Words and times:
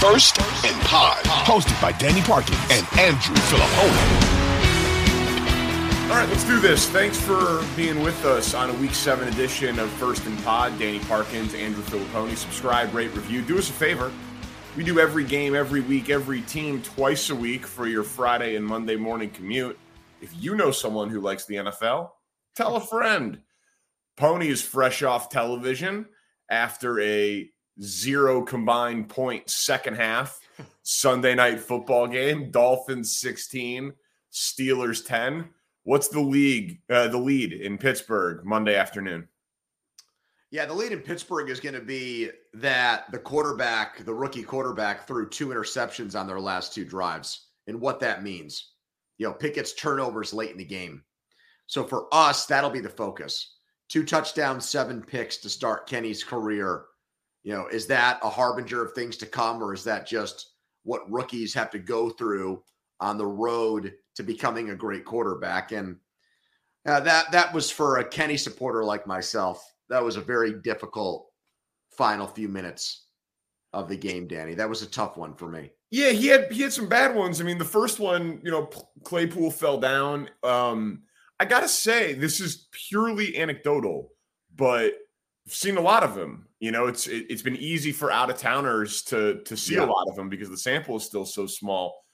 First 0.00 0.38
and 0.38 0.78
Pod, 0.82 1.24
hosted 1.24 1.80
by 1.80 1.90
Danny 1.92 2.20
Parkins 2.20 2.58
and 2.70 2.86
Andrew 2.98 3.34
Filippone. 3.34 4.36
All 6.10 6.16
right, 6.16 6.28
let's 6.28 6.44
do 6.44 6.60
this. 6.60 6.86
Thanks 6.90 7.18
for 7.18 7.64
being 7.76 8.02
with 8.02 8.24
us 8.26 8.52
on 8.52 8.68
a 8.68 8.74
Week 8.74 8.92
7 8.92 9.26
edition 9.26 9.78
of 9.78 9.90
First 9.92 10.26
and 10.26 10.38
Pod. 10.44 10.78
Danny 10.78 10.98
Parkins, 11.00 11.54
Andrew 11.54 11.82
Filippone. 11.82 12.36
Subscribe, 12.36 12.94
rate, 12.94 13.12
review. 13.14 13.40
Do 13.40 13.56
us 13.58 13.70
a 13.70 13.72
favor. 13.72 14.12
We 14.76 14.84
do 14.84 15.00
every 15.00 15.24
game, 15.24 15.56
every 15.56 15.80
week, 15.80 16.10
every 16.10 16.42
team 16.42 16.82
twice 16.82 17.30
a 17.30 17.34
week 17.34 17.66
for 17.66 17.88
your 17.88 18.04
Friday 18.04 18.56
and 18.56 18.66
Monday 18.66 18.96
morning 18.96 19.30
commute. 19.30 19.78
If 20.20 20.30
you 20.38 20.56
know 20.56 20.72
someone 20.72 21.08
who 21.08 21.20
likes 21.20 21.46
the 21.46 21.54
NFL, 21.54 22.10
tell 22.54 22.76
a 22.76 22.80
friend. 22.80 23.40
Pony 24.18 24.48
is 24.48 24.60
fresh 24.60 25.02
off 25.02 25.30
television 25.30 26.06
after 26.50 27.00
a 27.00 27.50
zero 27.82 28.42
combined 28.42 29.08
point 29.08 29.48
second 29.48 29.96
half 29.96 30.40
Sunday 30.82 31.34
night 31.34 31.60
football 31.60 32.06
game. 32.06 32.50
Dolphins 32.50 33.18
16, 33.18 33.92
Steelers 34.32 35.04
10. 35.04 35.48
What's 35.84 36.08
the 36.08 36.20
league, 36.20 36.80
uh, 36.90 37.08
the 37.08 37.18
lead 37.18 37.52
in 37.52 37.78
Pittsburgh 37.78 38.44
Monday 38.44 38.74
afternoon? 38.74 39.28
Yeah, 40.50 40.66
the 40.66 40.74
lead 40.74 40.92
in 40.92 41.00
Pittsburgh 41.00 41.50
is 41.50 41.60
going 41.60 41.74
to 41.74 41.80
be 41.80 42.30
that 42.54 43.10
the 43.10 43.18
quarterback, 43.18 44.04
the 44.04 44.14
rookie 44.14 44.42
quarterback, 44.42 45.06
threw 45.06 45.28
two 45.28 45.48
interceptions 45.48 46.18
on 46.18 46.26
their 46.26 46.40
last 46.40 46.72
two 46.72 46.84
drives 46.84 47.48
and 47.66 47.80
what 47.80 48.00
that 48.00 48.22
means. 48.22 48.72
You 49.18 49.26
know, 49.26 49.32
Pickett's 49.32 49.74
turnovers 49.74 50.32
late 50.32 50.50
in 50.50 50.58
the 50.58 50.64
game. 50.64 51.02
So 51.66 51.84
for 51.84 52.06
us, 52.12 52.46
that'll 52.46 52.70
be 52.70 52.80
the 52.80 52.88
focus. 52.88 53.56
Two 53.88 54.04
touchdowns, 54.04 54.68
seven 54.68 55.02
picks 55.02 55.38
to 55.38 55.48
start 55.48 55.88
Kenny's 55.88 56.22
career 56.24 56.84
you 57.46 57.52
know, 57.52 57.68
is 57.68 57.86
that 57.86 58.18
a 58.24 58.28
harbinger 58.28 58.84
of 58.84 58.92
things 58.92 59.16
to 59.18 59.24
come, 59.24 59.62
or 59.62 59.72
is 59.72 59.84
that 59.84 60.04
just 60.04 60.54
what 60.82 61.08
rookies 61.08 61.54
have 61.54 61.70
to 61.70 61.78
go 61.78 62.10
through 62.10 62.60
on 62.98 63.16
the 63.16 63.26
road 63.26 63.94
to 64.16 64.24
becoming 64.24 64.70
a 64.70 64.74
great 64.74 65.04
quarterback? 65.04 65.70
And 65.70 65.96
uh, 66.86 66.98
that 66.98 67.30
that 67.30 67.54
was 67.54 67.70
for 67.70 67.98
a 67.98 68.04
Kenny 68.04 68.36
supporter 68.36 68.82
like 68.82 69.06
myself. 69.06 69.64
That 69.88 70.02
was 70.02 70.16
a 70.16 70.20
very 70.20 70.54
difficult 70.54 71.28
final 71.96 72.26
few 72.26 72.48
minutes 72.48 73.06
of 73.72 73.88
the 73.88 73.96
game, 73.96 74.26
Danny. 74.26 74.54
That 74.54 74.68
was 74.68 74.82
a 74.82 74.90
tough 74.90 75.16
one 75.16 75.36
for 75.36 75.48
me. 75.48 75.70
Yeah, 75.92 76.10
he 76.10 76.26
had 76.26 76.50
he 76.50 76.62
had 76.62 76.72
some 76.72 76.88
bad 76.88 77.14
ones. 77.14 77.40
I 77.40 77.44
mean, 77.44 77.58
the 77.58 77.64
first 77.64 78.00
one, 78.00 78.40
you 78.42 78.50
know, 78.50 78.68
Claypool 79.04 79.52
fell 79.52 79.78
down. 79.78 80.28
Um, 80.42 81.04
I 81.38 81.44
gotta 81.44 81.68
say, 81.68 82.12
this 82.14 82.40
is 82.40 82.66
purely 82.72 83.38
anecdotal, 83.38 84.10
but 84.56 84.94
seen 85.46 85.76
a 85.76 85.80
lot 85.80 86.02
of 86.02 86.14
them. 86.14 86.46
You 86.60 86.72
know, 86.72 86.86
it's 86.86 87.06
it, 87.06 87.30
has 87.30 87.42
been 87.42 87.56
easy 87.56 87.92
for 87.92 88.10
out 88.10 88.30
of 88.30 88.38
towners 88.38 89.02
to 89.04 89.42
to 89.44 89.56
see 89.56 89.74
yeah. 89.74 89.84
a 89.84 89.86
lot 89.86 90.08
of 90.08 90.16
them 90.16 90.28
because 90.28 90.50
the 90.50 90.56
sample 90.56 90.96
is 90.96 91.04
still 91.04 91.24
so 91.24 91.46
small. 91.46 92.04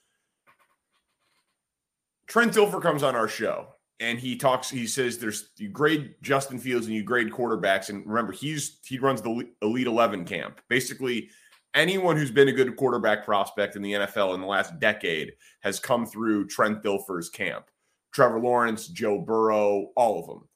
Trent 2.27 2.53
Dilfer 2.53 2.81
comes 2.81 3.03
on 3.03 3.15
our 3.15 3.27
show 3.27 3.67
and 3.99 4.19
he 4.19 4.35
talks. 4.35 4.69
He 4.69 4.87
says, 4.87 5.17
"There's 5.17 5.51
you 5.57 5.69
grade 5.69 6.15
Justin 6.21 6.59
Fields 6.59 6.87
and 6.87 6.95
you 6.95 7.03
grade 7.03 7.31
quarterbacks." 7.31 7.89
And 7.89 8.05
remember, 8.05 8.33
he's 8.33 8.79
he 8.85 8.99
runs 8.99 9.21
the 9.21 9.49
Elite 9.61 9.87
Eleven 9.87 10.25
camp. 10.25 10.61
Basically, 10.67 11.29
anyone 11.73 12.17
who's 12.17 12.31
been 12.31 12.49
a 12.49 12.53
good 12.53 12.75
quarterback 12.75 13.23
prospect 13.23 13.75
in 13.75 13.81
the 13.81 13.93
NFL 13.93 14.35
in 14.35 14.41
the 14.41 14.47
last 14.47 14.79
decade 14.79 15.33
has 15.61 15.79
come 15.79 16.05
through 16.05 16.47
Trent 16.47 16.83
Dilfer's 16.83 17.29
camp. 17.29 17.65
Trevor 18.13 18.39
Lawrence, 18.39 18.87
Joe 18.87 19.19
Burrow, 19.19 19.91
all 19.95 20.19
of 20.19 20.27
them. 20.27 20.47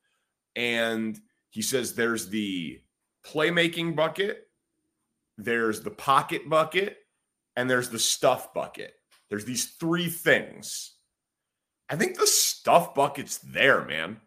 And 0.55 1.19
he 1.49 1.61
says 1.61 1.93
there's 1.93 2.29
the 2.29 2.81
playmaking 3.25 3.95
bucket, 3.95 4.47
there's 5.37 5.81
the 5.81 5.91
pocket 5.91 6.49
bucket, 6.49 6.97
and 7.55 7.69
there's 7.69 7.89
the 7.89 7.99
stuff 7.99 8.53
bucket. 8.53 8.93
There's 9.29 9.45
these 9.45 9.65
three 9.79 10.09
things. 10.09 10.93
I 11.89 11.95
think 11.95 12.17
the 12.17 12.27
stuff 12.27 12.93
bucket's 12.93 13.37
there, 13.39 13.85
man, 13.85 14.19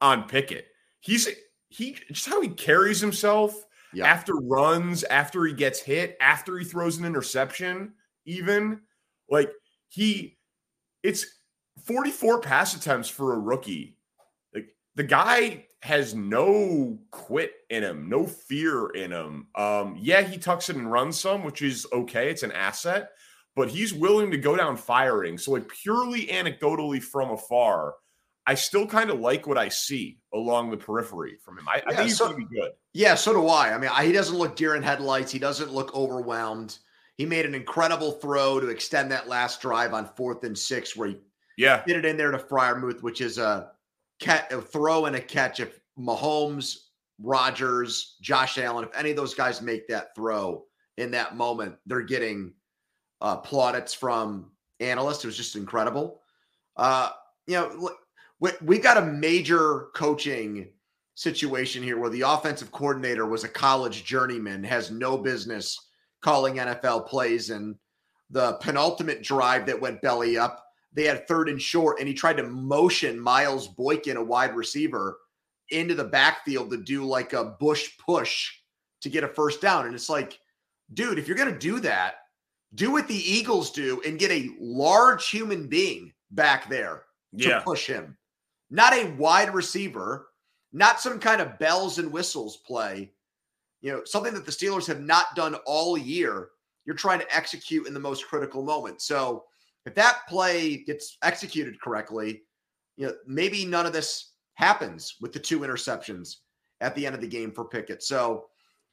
on 0.00 0.24
Pickett. 0.24 0.66
He's 1.00 1.28
he 1.68 1.96
just 2.10 2.28
how 2.28 2.40
he 2.40 2.48
carries 2.48 3.00
himself 3.00 3.54
yeah. 3.92 4.06
after 4.06 4.34
runs, 4.34 5.04
after 5.04 5.44
he 5.44 5.52
gets 5.52 5.80
hit, 5.80 6.16
after 6.20 6.58
he 6.58 6.64
throws 6.64 6.96
an 6.98 7.04
interception, 7.04 7.92
even 8.24 8.80
like 9.28 9.50
he 9.88 10.38
it's 11.02 11.26
44 11.84 12.40
pass 12.40 12.74
attempts 12.74 13.08
for 13.08 13.34
a 13.34 13.38
rookie. 13.38 13.96
Like 14.54 14.74
the 14.94 15.04
guy 15.04 15.66
has 15.86 16.16
no 16.16 16.98
quit 17.12 17.52
in 17.70 17.84
him, 17.84 18.08
no 18.08 18.26
fear 18.26 18.88
in 18.88 19.12
him. 19.12 19.46
Um, 19.54 19.96
yeah, 20.00 20.22
he 20.22 20.36
tucks 20.36 20.68
it 20.68 20.74
and 20.74 20.90
runs 20.90 21.18
some, 21.18 21.44
which 21.44 21.62
is 21.62 21.86
okay. 21.92 22.28
It's 22.28 22.42
an 22.42 22.50
asset, 22.50 23.10
but 23.54 23.68
he's 23.68 23.94
willing 23.94 24.32
to 24.32 24.36
go 24.36 24.56
down 24.56 24.76
firing. 24.76 25.38
So, 25.38 25.52
like 25.52 25.68
purely 25.68 26.26
anecdotally 26.26 27.00
from 27.00 27.30
afar, 27.30 27.94
I 28.48 28.56
still 28.56 28.86
kind 28.86 29.10
of 29.10 29.20
like 29.20 29.46
what 29.46 29.58
I 29.58 29.68
see 29.68 30.18
along 30.34 30.72
the 30.72 30.76
periphery 30.76 31.36
from 31.44 31.56
him. 31.56 31.68
I, 31.68 31.76
yeah, 31.76 31.82
I 31.86 31.94
think 31.94 32.08
he's 32.08 32.18
so, 32.18 32.26
going 32.26 32.40
to 32.40 32.48
be 32.48 32.56
good. 32.56 32.72
Yeah, 32.92 33.14
so 33.14 33.32
do 33.32 33.46
I. 33.46 33.72
I 33.72 33.78
mean, 33.78 33.90
he 34.04 34.12
doesn't 34.12 34.36
look 34.36 34.56
deer 34.56 34.74
in 34.74 34.82
headlights. 34.82 35.30
He 35.30 35.38
doesn't 35.38 35.72
look 35.72 35.94
overwhelmed. 35.94 36.78
He 37.16 37.26
made 37.26 37.46
an 37.46 37.54
incredible 37.54 38.10
throw 38.10 38.58
to 38.58 38.68
extend 38.68 39.12
that 39.12 39.28
last 39.28 39.62
drive 39.62 39.94
on 39.94 40.10
fourth 40.16 40.42
and 40.42 40.58
six, 40.58 40.96
where 40.96 41.10
he 41.10 41.18
yeah 41.56 41.84
hit 41.86 41.96
it 41.96 42.04
in 42.04 42.16
there 42.16 42.32
to 42.32 42.38
Freiermuth, 42.38 43.02
which 43.02 43.20
is 43.20 43.38
a 43.38 43.70
catch, 44.20 44.52
throw 44.72 45.06
and 45.06 45.16
a 45.16 45.20
catch. 45.20 45.60
If 45.60 45.80
Mahomes, 45.98 46.76
Rodgers, 47.20 48.16
Josh 48.20 48.58
Allen, 48.58 48.84
if 48.84 48.96
any 48.96 49.10
of 49.10 49.16
those 49.16 49.34
guys 49.34 49.62
make 49.62 49.88
that 49.88 50.14
throw 50.14 50.64
in 50.96 51.10
that 51.12 51.36
moment, 51.36 51.76
they're 51.86 52.02
getting 52.02 52.52
uh, 53.20 53.36
plaudits 53.36 53.94
from 53.94 54.50
analysts. 54.80 55.24
It 55.24 55.28
was 55.28 55.36
just 55.36 55.56
incredible. 55.56 56.20
Uh, 56.76 57.10
you 57.46 57.54
know, 57.54 57.90
we, 58.40 58.50
we 58.62 58.78
got 58.78 58.98
a 58.98 59.06
major 59.06 59.88
coaching 59.94 60.68
situation 61.14 61.82
here 61.82 61.98
where 61.98 62.10
the 62.10 62.20
offensive 62.20 62.70
coordinator 62.70 63.26
was 63.26 63.44
a 63.44 63.48
college 63.48 64.04
journeyman, 64.04 64.62
has 64.62 64.90
no 64.90 65.16
business 65.16 65.88
calling 66.20 66.56
NFL 66.56 67.06
plays. 67.06 67.50
And 67.50 67.74
the 68.30 68.54
penultimate 68.54 69.22
drive 69.22 69.66
that 69.66 69.80
went 69.80 70.02
belly 70.02 70.36
up, 70.36 70.65
they 70.96 71.04
had 71.04 71.28
third 71.28 71.50
and 71.50 71.60
short, 71.60 71.98
and 71.98 72.08
he 72.08 72.14
tried 72.14 72.38
to 72.38 72.42
motion 72.42 73.20
Miles 73.20 73.68
Boykin, 73.68 74.16
a 74.16 74.24
wide 74.24 74.56
receiver, 74.56 75.18
into 75.70 75.94
the 75.94 76.04
backfield 76.04 76.70
to 76.70 76.78
do 76.78 77.04
like 77.04 77.34
a 77.34 77.54
tush 77.60 77.90
push 77.98 78.50
to 79.02 79.10
get 79.10 79.22
a 79.22 79.28
first 79.28 79.60
down. 79.60 79.84
And 79.84 79.94
it's 79.94 80.08
like, 80.08 80.40
dude, 80.94 81.18
if 81.18 81.28
you're 81.28 81.36
going 81.36 81.52
to 81.52 81.58
do 81.58 81.80
that, 81.80 82.14
do 82.74 82.90
what 82.92 83.08
the 83.08 83.14
Eagles 83.14 83.70
do 83.70 84.00
and 84.06 84.18
get 84.18 84.30
a 84.30 84.50
large 84.58 85.28
human 85.28 85.68
being 85.68 86.12
back 86.30 86.68
there 86.70 87.02
to 87.38 87.48
yeah. 87.48 87.60
push 87.60 87.86
him, 87.86 88.16
not 88.70 88.94
a 88.94 89.10
wide 89.12 89.52
receiver, 89.52 90.28
not 90.72 91.00
some 91.00 91.20
kind 91.20 91.42
of 91.42 91.58
bells 91.58 91.98
and 91.98 92.10
whistles 92.10 92.58
play. 92.58 93.12
You 93.82 93.92
know, 93.92 94.02
something 94.04 94.32
that 94.32 94.46
the 94.46 94.52
Steelers 94.52 94.86
have 94.86 95.00
not 95.00 95.26
done 95.36 95.56
all 95.66 95.98
year. 95.98 96.48
You're 96.86 96.96
trying 96.96 97.20
to 97.20 97.36
execute 97.36 97.86
in 97.86 97.92
the 97.92 98.00
most 98.00 98.26
critical 98.26 98.62
moment. 98.62 99.02
So, 99.02 99.44
if 99.86 99.94
that 99.94 100.26
play 100.28 100.78
gets 100.78 101.16
executed 101.22 101.80
correctly, 101.80 102.42
you 102.96 103.06
know, 103.06 103.14
maybe 103.26 103.64
none 103.64 103.86
of 103.86 103.92
this 103.92 104.32
happens 104.54 105.16
with 105.20 105.32
the 105.32 105.38
two 105.38 105.60
interceptions 105.60 106.36
at 106.80 106.94
the 106.94 107.06
end 107.06 107.14
of 107.14 107.20
the 107.20 107.26
game 107.26 107.52
for 107.52 107.64
Pickett. 107.64 108.02
So, 108.02 108.46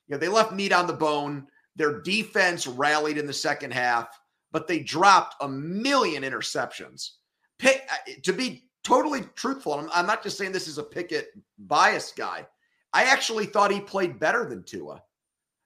you 0.08 0.14
know, 0.14 0.20
they 0.20 0.28
left 0.28 0.54
meat 0.54 0.72
on 0.72 0.88
the 0.88 0.94
bone. 0.94 1.48
Their 1.76 2.02
defense 2.02 2.68
rallied 2.68 3.18
in 3.18 3.26
the 3.26 3.34
second 3.34 3.74
half, 3.74 4.08
but 4.52 4.68
they 4.68 4.80
dropped 4.80 5.36
a 5.42 5.50
million 5.50 6.24
interceptions. 6.24 7.10
Pick, 7.58 7.88
uh, 7.92 8.12
to 8.22 8.34
be 8.34 8.70
totally 8.84 9.22
truthful, 9.36 9.74
I'm, 9.74 9.90
I'm 9.94 10.06
not 10.06 10.22
just 10.22 10.38
saying 10.38 10.52
this 10.52 10.68
is 10.68 10.78
a 10.78 10.84
Pickett 10.84 11.30
bias 11.58 12.14
guy. 12.16 12.46
I 12.94 13.06
actually 13.06 13.48
thought 13.48 13.72
he 13.72 13.82
played 13.82 14.20
better 14.20 14.48
than 14.48 14.64
Tua 14.64 15.02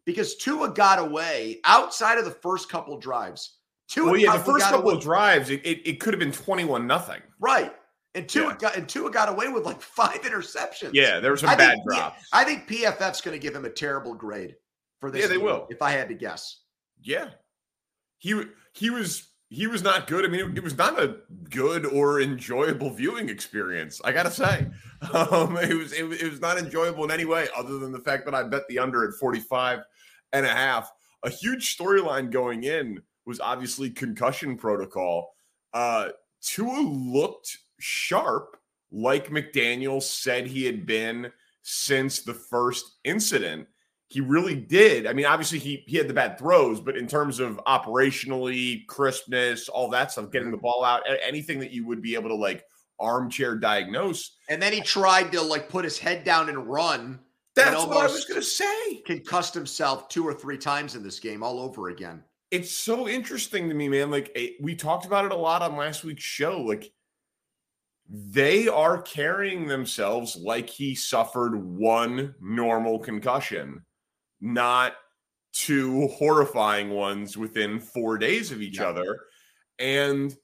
because 0.06 0.38
Tua 0.38 0.70
got 0.70 1.00
away 1.00 1.60
outside 1.66 2.18
of 2.18 2.24
the 2.24 2.32
first 2.32 2.70
couple 2.70 2.98
drives. 2.98 3.57
Tua 3.88 4.12
well, 4.12 4.18
yeah, 4.18 4.38
the 4.38 4.44
first 4.44 4.66
couple 4.66 4.90
away. 4.90 4.98
of 4.98 5.02
drives, 5.02 5.50
it, 5.50 5.62
it, 5.66 5.88
it 5.88 6.00
could 6.00 6.14
have 6.14 6.20
been 6.20 6.32
21 6.32 6.86
nothing. 6.86 7.22
Right. 7.40 7.74
And 8.16 8.28
Tua, 8.28 8.48
yeah. 8.48 8.58
got, 8.58 8.76
and 8.76 8.90
Tua 8.90 9.12
got 9.12 9.30
away 9.30 9.48
with 9.48 9.64
like 9.64 9.82
five 9.82 10.22
interceptions. 10.24 10.92
Yeah, 10.94 11.20
there 11.20 11.32
were 11.32 11.38
some 11.38 11.50
I 11.50 11.56
bad 11.56 11.74
think, 11.74 11.84
drops. 11.86 12.28
I 12.34 12.44
think 12.44 12.68
PFF's 12.68 13.22
going 13.22 13.40
to 13.40 13.40
give 13.40 13.56
him 13.56 13.66
a 13.66 13.70
terrible 13.70 14.14
grade 14.14 14.56
for 15.00 15.12
this. 15.12 15.22
Yeah, 15.22 15.28
they 15.28 15.38
will. 15.38 15.68
If 15.70 15.82
I 15.82 15.92
had 15.92 16.10
to 16.10 16.16
guess. 16.16 16.62
Yeah, 17.02 17.30
he 18.18 18.44
he 18.74 18.90
was 18.90 19.28
he 19.50 19.68
was 19.68 19.84
not 19.84 20.08
good. 20.08 20.26
I 20.26 20.30
mean, 20.30 20.52
it, 20.52 20.58
it 20.58 20.64
was 20.64 20.78
not 20.78 21.00
a 21.02 21.18
good 21.50 21.86
or 21.86 22.20
enjoyable 22.20 22.90
viewing 22.90 23.30
experience. 23.30 24.02
I 24.04 24.12
gotta 24.12 24.32
say, 24.32 24.68
um, 25.14 25.56
it 25.58 25.78
was 25.78 25.94
it, 25.94 26.06
it 26.06 26.30
was 26.30 26.42
not 26.42 26.58
enjoyable 26.58 27.04
in 27.06 27.12
any 27.12 27.26
way, 27.26 27.48
other 27.56 27.78
than 27.78 27.92
the 27.92 28.00
fact 28.00 28.26
that 28.26 28.34
I 28.34 28.44
bet 28.44 28.68
the 28.68 28.80
under 28.80 29.08
at 29.08 29.14
45 29.14 29.82
and 30.34 30.46
a 30.46 30.50
half. 30.50 30.92
A 31.24 31.30
huge 31.30 31.78
storyline 31.78 32.32
going 32.32 32.64
in 32.64 33.02
was 33.28 33.40
obviously 33.40 33.90
concussion 33.90 34.58
protocol. 34.58 35.36
Uh, 35.74 36.10
Tua 36.42 36.80
looked 36.80 37.58
sharp, 37.80 38.58
like 38.92 39.30
McDaniel 39.30 40.02
said 40.02 40.48
he 40.48 40.66
had 40.66 40.86
been 40.86 41.32
since 41.62 42.22
the 42.22 42.34
first 42.34 42.86
incident. 43.04 43.68
He 44.08 44.22
really 44.22 44.56
did. 44.56 45.06
I 45.06 45.12
mean, 45.12 45.26
obviously 45.26 45.60
he 45.60 45.84
he 45.86 45.98
had 45.98 46.08
the 46.08 46.14
bad 46.14 46.40
throws, 46.40 46.80
but 46.80 46.96
in 46.96 47.08
terms 47.08 47.42
of 47.42 47.60
operationally 47.68 48.88
crispness, 48.88 49.68
all 49.68 49.90
that 49.90 50.14
stuff, 50.14 50.32
getting 50.32 50.50
the 50.50 50.58
ball 50.58 50.86
out, 50.86 51.02
anything 51.22 51.60
that 51.60 51.72
you 51.72 51.86
would 51.86 52.02
be 52.02 52.16
able 52.16 52.30
to 52.30 52.36
like 52.36 52.64
armchair 53.00 53.56
diagnose. 53.56 54.38
And 54.48 54.62
then 54.62 54.72
he 54.72 54.80
tried 54.80 55.34
to 55.34 55.42
like 55.42 55.68
put 55.68 55.84
his 55.84 56.00
head 56.00 56.24
down 56.24 56.48
and 56.48 56.66
run. 56.68 57.20
That's 57.56 57.86
what 57.86 57.98
I 57.98 58.12
was 58.12 58.24
going 58.24 58.40
to 58.40 58.46
say. 58.46 59.02
Concussed 59.06 59.54
himself 59.54 60.08
two 60.08 60.26
or 60.26 60.34
three 60.34 60.58
times 60.58 60.96
in 60.96 61.04
this 61.04 61.20
game, 61.20 61.44
all 61.44 61.60
over 61.60 61.90
again. 61.90 62.24
It's 62.50 62.72
so 62.72 63.08
interesting 63.08 63.70
to 63.70 63.76
me, 63.76 63.90
man. 63.90 64.10
Like 64.10 64.32
it, 64.36 64.56
we 64.62 64.76
talked 64.76 65.06
about 65.06 65.26
it 65.26 65.32
a 65.32 65.36
lot 65.36 65.62
on 65.62 65.76
last 65.76 66.04
week's 66.04 66.24
show. 66.24 66.62
Like 66.62 66.92
they 68.10 68.68
are 68.68 69.02
carrying 69.02 69.68
themselves 69.68 70.36
like 70.36 70.70
he 70.70 70.96
suffered 70.96 71.56
one 71.56 72.36
normal 72.40 73.00
concussion, 73.00 73.84
not 74.40 74.94
two 75.52 76.08
horrifying 76.10 76.92
ones 76.92 77.36
within 77.36 77.80
four 77.80 78.18
days 78.18 78.52
of 78.52 78.62
each 78.62 78.80
yeah. 78.80 78.88
other. 78.88 79.20
And 79.80 80.36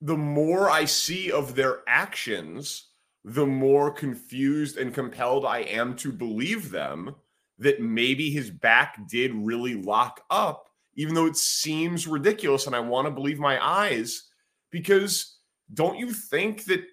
the 0.00 0.16
more 0.16 0.68
I 0.68 0.84
see 0.84 1.32
of 1.32 1.54
their 1.54 1.80
actions, 1.88 2.88
the 3.24 3.46
more 3.46 3.90
confused 3.90 4.76
and 4.76 4.92
compelled 4.92 5.46
I 5.46 5.60
am 5.60 5.96
to 5.96 6.12
believe 6.12 6.70
them 6.70 7.14
that 7.58 7.80
maybe 7.80 8.30
his 8.30 8.50
back 8.50 8.98
did 9.08 9.34
really 9.34 9.74
lock 9.74 10.22
up, 10.30 10.68
even 10.94 11.14
though 11.14 11.26
it 11.26 11.36
seems 11.36 12.06
ridiculous. 12.06 12.66
And 12.66 12.76
I 12.76 12.80
want 12.80 13.06
to 13.06 13.10
believe 13.10 13.38
my 13.38 13.64
eyes 13.64 14.24
because 14.70 15.38
don't 15.72 15.98
you 15.98 16.12
think 16.12 16.64
that 16.64 16.84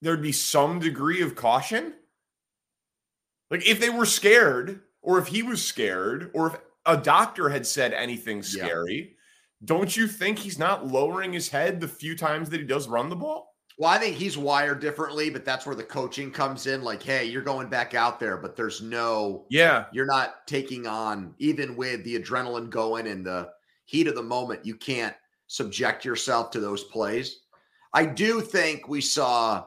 there'd 0.00 0.22
be 0.22 0.32
some 0.32 0.78
degree 0.78 1.22
of 1.22 1.34
caution? 1.34 1.94
Like 3.50 3.66
if 3.66 3.80
they 3.80 3.90
were 3.90 4.06
scared, 4.06 4.80
or 5.02 5.18
if 5.18 5.26
he 5.26 5.42
was 5.42 5.64
scared, 5.64 6.30
or 6.34 6.48
if 6.48 6.56
a 6.86 6.96
doctor 6.96 7.48
had 7.48 7.66
said 7.66 7.92
anything 7.92 8.42
scary, 8.42 8.96
yeah. 8.96 9.16
don't 9.64 9.96
you 9.96 10.06
think 10.06 10.38
he's 10.38 10.58
not 10.58 10.86
lowering 10.86 11.32
his 11.32 11.48
head 11.48 11.80
the 11.80 11.88
few 11.88 12.16
times 12.16 12.48
that 12.50 12.60
he 12.60 12.66
does 12.66 12.88
run 12.88 13.08
the 13.08 13.16
ball? 13.16 13.49
Well, 13.80 13.88
I 13.88 13.96
think 13.96 14.16
he's 14.16 14.36
wired 14.36 14.80
differently, 14.80 15.30
but 15.30 15.46
that's 15.46 15.64
where 15.64 15.74
the 15.74 15.82
coaching 15.82 16.30
comes 16.30 16.66
in. 16.66 16.82
Like, 16.82 17.02
hey, 17.02 17.24
you're 17.24 17.40
going 17.40 17.70
back 17.70 17.94
out 17.94 18.20
there, 18.20 18.36
but 18.36 18.54
there's 18.54 18.82
no, 18.82 19.46
yeah, 19.48 19.86
you're 19.90 20.04
not 20.04 20.46
taking 20.46 20.86
on, 20.86 21.34
even 21.38 21.74
with 21.76 22.04
the 22.04 22.18
adrenaline 22.18 22.68
going 22.68 23.06
and 23.06 23.24
the 23.24 23.48
heat 23.86 24.06
of 24.06 24.14
the 24.14 24.22
moment, 24.22 24.66
you 24.66 24.74
can't 24.74 25.16
subject 25.46 26.04
yourself 26.04 26.50
to 26.50 26.60
those 26.60 26.84
plays. 26.84 27.40
I 27.94 28.04
do 28.04 28.42
think 28.42 28.86
we 28.86 29.00
saw 29.00 29.64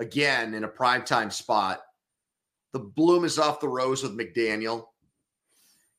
again 0.00 0.54
in 0.54 0.64
a 0.64 0.68
primetime 0.68 1.30
spot 1.30 1.82
the 2.72 2.80
bloom 2.80 3.24
is 3.24 3.38
off 3.38 3.60
the 3.60 3.68
rose 3.68 4.02
with 4.02 4.18
McDaniel. 4.18 4.86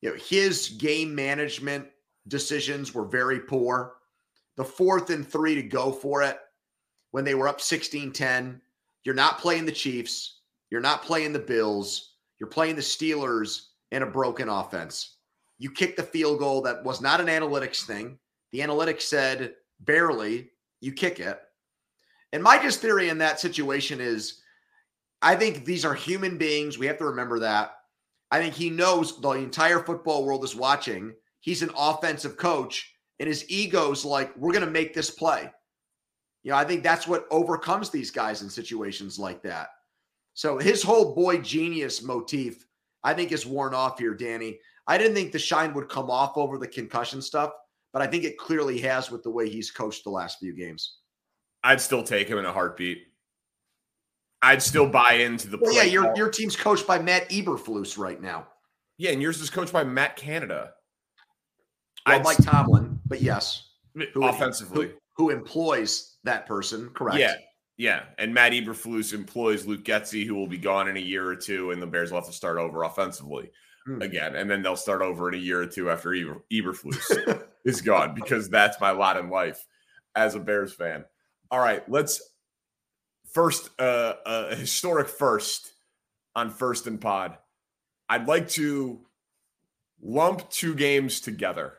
You 0.01 0.09
know, 0.09 0.15
his 0.17 0.67
game 0.67 1.15
management 1.15 1.87
decisions 2.27 2.93
were 2.93 3.05
very 3.05 3.39
poor. 3.39 3.93
The 4.57 4.65
fourth 4.65 5.11
and 5.11 5.25
three 5.25 5.55
to 5.55 5.63
go 5.63 5.93
for 5.93 6.23
it 6.23 6.37
when 7.13 7.23
they 7.23 7.35
were 7.35 7.47
up 7.47 7.61
16 7.61 8.11
10. 8.11 8.59
You're 9.05 9.15
not 9.15 9.39
playing 9.39 9.65
the 9.65 9.71
Chiefs. 9.71 10.41
You're 10.71 10.81
not 10.81 11.03
playing 11.03 11.31
the 11.31 11.39
Bills. 11.39 12.15
You're 12.39 12.49
playing 12.49 12.75
the 12.75 12.81
Steelers 12.81 13.67
in 13.91 14.01
a 14.01 14.07
broken 14.07 14.49
offense. 14.49 15.17
You 15.59 15.69
kicked 15.69 15.97
the 15.97 16.03
field 16.03 16.39
goal 16.39 16.63
that 16.63 16.83
was 16.83 17.01
not 17.01 17.21
an 17.21 17.27
analytics 17.27 17.83
thing. 17.83 18.17
The 18.51 18.59
analytics 18.59 19.03
said 19.03 19.53
barely 19.81 20.49
you 20.81 20.91
kick 20.91 21.19
it. 21.19 21.39
And 22.31 22.41
my 22.41 22.57
just 22.57 22.81
theory 22.81 23.09
in 23.09 23.19
that 23.19 23.39
situation 23.39 24.01
is 24.01 24.41
I 25.21 25.35
think 25.35 25.65
these 25.65 25.85
are 25.85 25.93
human 25.93 26.39
beings. 26.39 26.79
We 26.79 26.87
have 26.87 26.97
to 26.97 27.05
remember 27.05 27.39
that. 27.39 27.75
I 28.31 28.39
think 28.39 28.55
he 28.55 28.71
knows 28.71 29.21
the 29.21 29.29
entire 29.33 29.83
football 29.83 30.25
world 30.25 30.43
is 30.43 30.55
watching. 30.55 31.13
He's 31.41 31.61
an 31.61 31.69
offensive 31.77 32.37
coach, 32.37 32.91
and 33.19 33.27
his 33.27 33.47
ego's 33.51 34.03
like, 34.03 34.35
we're 34.35 34.51
going 34.51 34.65
to 34.65 34.71
make 34.71 34.95
this 34.95 35.11
play. 35.11 35.51
You 36.43 36.51
know, 36.51 36.57
I 36.57 36.65
think 36.65 36.83
that's 36.83 37.07
what 37.07 37.25
overcomes 37.31 37.89
these 37.89 38.11
guys 38.11 38.41
in 38.41 38.49
situations 38.49 39.17
like 39.17 39.41
that. 39.43 39.69
So 40.33 40.57
his 40.57 40.83
whole 40.83 41.15
boy 41.15 41.39
genius 41.39 42.01
motif, 42.01 42.65
I 43.03 43.13
think, 43.13 43.31
is 43.31 43.45
worn 43.45 43.73
off 43.73 43.99
here, 43.99 44.13
Danny. 44.13 44.59
I 44.87 44.97
didn't 44.97 45.15
think 45.15 45.31
the 45.31 45.39
shine 45.39 45.73
would 45.73 45.89
come 45.89 46.09
off 46.09 46.35
over 46.35 46.57
the 46.57 46.67
concussion 46.67 47.21
stuff, 47.21 47.53
but 47.93 48.01
I 48.01 48.07
think 48.07 48.25
it 48.25 48.37
clearly 48.37 48.79
has 48.81 49.09
with 49.09 49.23
the 49.23 49.29
way 49.29 49.49
he's 49.49 49.71
coached 49.71 50.03
the 50.03 50.09
last 50.09 50.39
few 50.39 50.53
games. 50.53 50.97
I'd 51.63 51.79
still 51.79 52.03
take 52.03 52.27
him 52.27 52.37
in 52.37 52.45
a 52.45 52.51
heartbeat. 52.51 53.03
I'd 54.41 54.61
still 54.61 54.89
buy 54.89 55.13
into 55.13 55.47
the. 55.47 55.57
Well, 55.57 55.73
yeah, 55.73 55.83
your 55.83 56.13
your 56.17 56.29
team's 56.29 56.57
coached 56.57 56.85
by 56.85 56.99
Matt 56.99 57.29
Eberflus 57.29 57.97
right 57.97 58.21
now. 58.21 58.47
Yeah, 58.97 59.11
and 59.11 59.21
yours 59.21 59.39
is 59.39 59.49
coached 59.49 59.71
by 59.71 59.85
Matt 59.85 60.17
Canada. 60.17 60.73
Well, 62.05 62.17
I'd, 62.17 62.23
Mike 62.25 62.37
Tomlin, 62.43 62.99
but 63.05 63.21
yes, 63.21 63.69
who, 64.13 64.25
offensively, 64.25 64.87
who, 65.15 65.27
who, 65.27 65.29
employs 65.29 66.12
that 66.23 66.45
person? 66.45 66.89
Correct. 66.89 67.19
Yeah, 67.19 67.35
yeah, 67.77 68.03
and 68.17 68.33
Matt 68.33 68.51
Eberflus 68.51 69.13
employs 69.13 69.65
Luke 69.65 69.83
Getsy, 69.83 70.25
who 70.25 70.35
will 70.35 70.47
be 70.47 70.57
gone 70.57 70.87
in 70.87 70.97
a 70.97 71.01
year 71.01 71.27
or 71.27 71.35
two, 71.35 71.71
and 71.71 71.81
the 71.81 71.87
Bears 71.87 72.11
will 72.11 72.19
have 72.19 72.27
to 72.27 72.33
start 72.33 72.57
over 72.57 72.83
offensively 72.83 73.51
hmm. 73.85 74.01
again, 74.01 74.35
and 74.35 74.49
then 74.49 74.61
they'll 74.61 74.75
start 74.75 75.01
over 75.01 75.27
in 75.29 75.35
a 75.35 75.41
year 75.41 75.61
or 75.61 75.67
two 75.67 75.89
after 75.89 76.13
Eber, 76.13 76.43
Eberflus 76.51 77.43
is 77.65 77.81
gone 77.81 78.13
because 78.13 78.49
that's 78.49 78.79
my 78.79 78.91
lot 78.91 79.17
in 79.17 79.29
life 79.29 79.65
as 80.15 80.35
a 80.35 80.39
Bears 80.39 80.73
fan. 80.73 81.03
All 81.49 81.59
right, 81.59 81.87
let's 81.89 82.21
first 83.31 83.69
uh, 83.79 84.13
a 84.25 84.55
historic 84.55 85.07
first 85.07 85.73
on 86.35 86.51
first 86.51 86.87
and 86.87 87.01
pod. 87.01 87.37
I'd 88.07 88.27
like 88.27 88.49
to 88.49 89.01
lump 90.01 90.49
two 90.49 90.75
games 90.75 91.21
together 91.21 91.73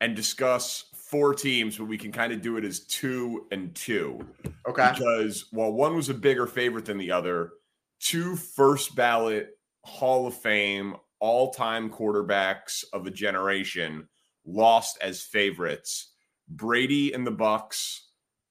and 0.00 0.14
discuss 0.14 0.84
four 1.08 1.34
teams, 1.34 1.78
but 1.78 1.86
we 1.86 1.98
can 1.98 2.12
kind 2.12 2.32
of 2.32 2.42
do 2.42 2.56
it 2.58 2.64
as 2.64 2.80
two 2.80 3.46
and 3.50 3.74
two. 3.74 4.20
Okay. 4.68 4.92
Because 4.92 5.46
while 5.50 5.72
one 5.72 5.96
was 5.96 6.10
a 6.10 6.14
bigger 6.14 6.46
favorite 6.46 6.84
than 6.84 6.98
the 6.98 7.10
other, 7.10 7.52
two 7.98 8.36
first 8.36 8.94
ballot 8.94 9.58
Hall 9.84 10.26
of 10.26 10.34
Fame 10.34 10.96
all 11.18 11.52
time 11.52 11.90
quarterbacks 11.90 12.84
of 12.92 13.06
a 13.06 13.10
generation 13.10 14.06
lost 14.44 14.98
as 15.00 15.22
favorites. 15.22 16.12
Brady 16.48 17.12
and 17.12 17.26
the 17.26 17.32
Bucs 17.32 18.00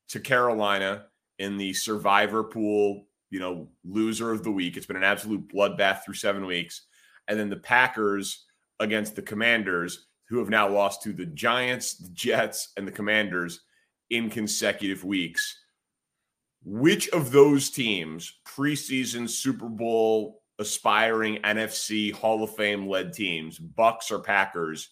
to 0.09 0.19
Carolina 0.19 1.05
in 1.39 1.57
the 1.57 1.73
survivor 1.73 2.43
pool, 2.43 3.05
you 3.29 3.39
know, 3.39 3.69
loser 3.83 4.31
of 4.31 4.43
the 4.43 4.51
week. 4.51 4.77
It's 4.77 4.85
been 4.85 4.97
an 4.97 5.03
absolute 5.03 5.47
bloodbath 5.47 6.03
through 6.03 6.15
seven 6.15 6.45
weeks. 6.45 6.87
And 7.27 7.39
then 7.39 7.49
the 7.49 7.57
Packers 7.57 8.45
against 8.79 9.15
the 9.15 9.21
Commanders, 9.21 10.06
who 10.29 10.39
have 10.39 10.49
now 10.49 10.69
lost 10.69 11.01
to 11.03 11.13
the 11.13 11.25
Giants, 11.25 11.95
the 11.95 12.09
Jets, 12.09 12.73
and 12.77 12.87
the 12.87 12.91
Commanders 12.91 13.61
in 14.09 14.29
consecutive 14.29 15.03
weeks. 15.03 15.59
Which 16.63 17.07
of 17.09 17.31
those 17.31 17.69
teams, 17.69 18.33
preseason 18.45 19.29
Super 19.29 19.69
Bowl 19.69 20.41
aspiring 20.59 21.37
NFC 21.43 22.11
Hall 22.11 22.43
of 22.43 22.55
Fame 22.55 22.87
led 22.87 23.13
teams, 23.13 23.59
Bucs 23.59 24.11
or 24.11 24.19
Packers, 24.19 24.89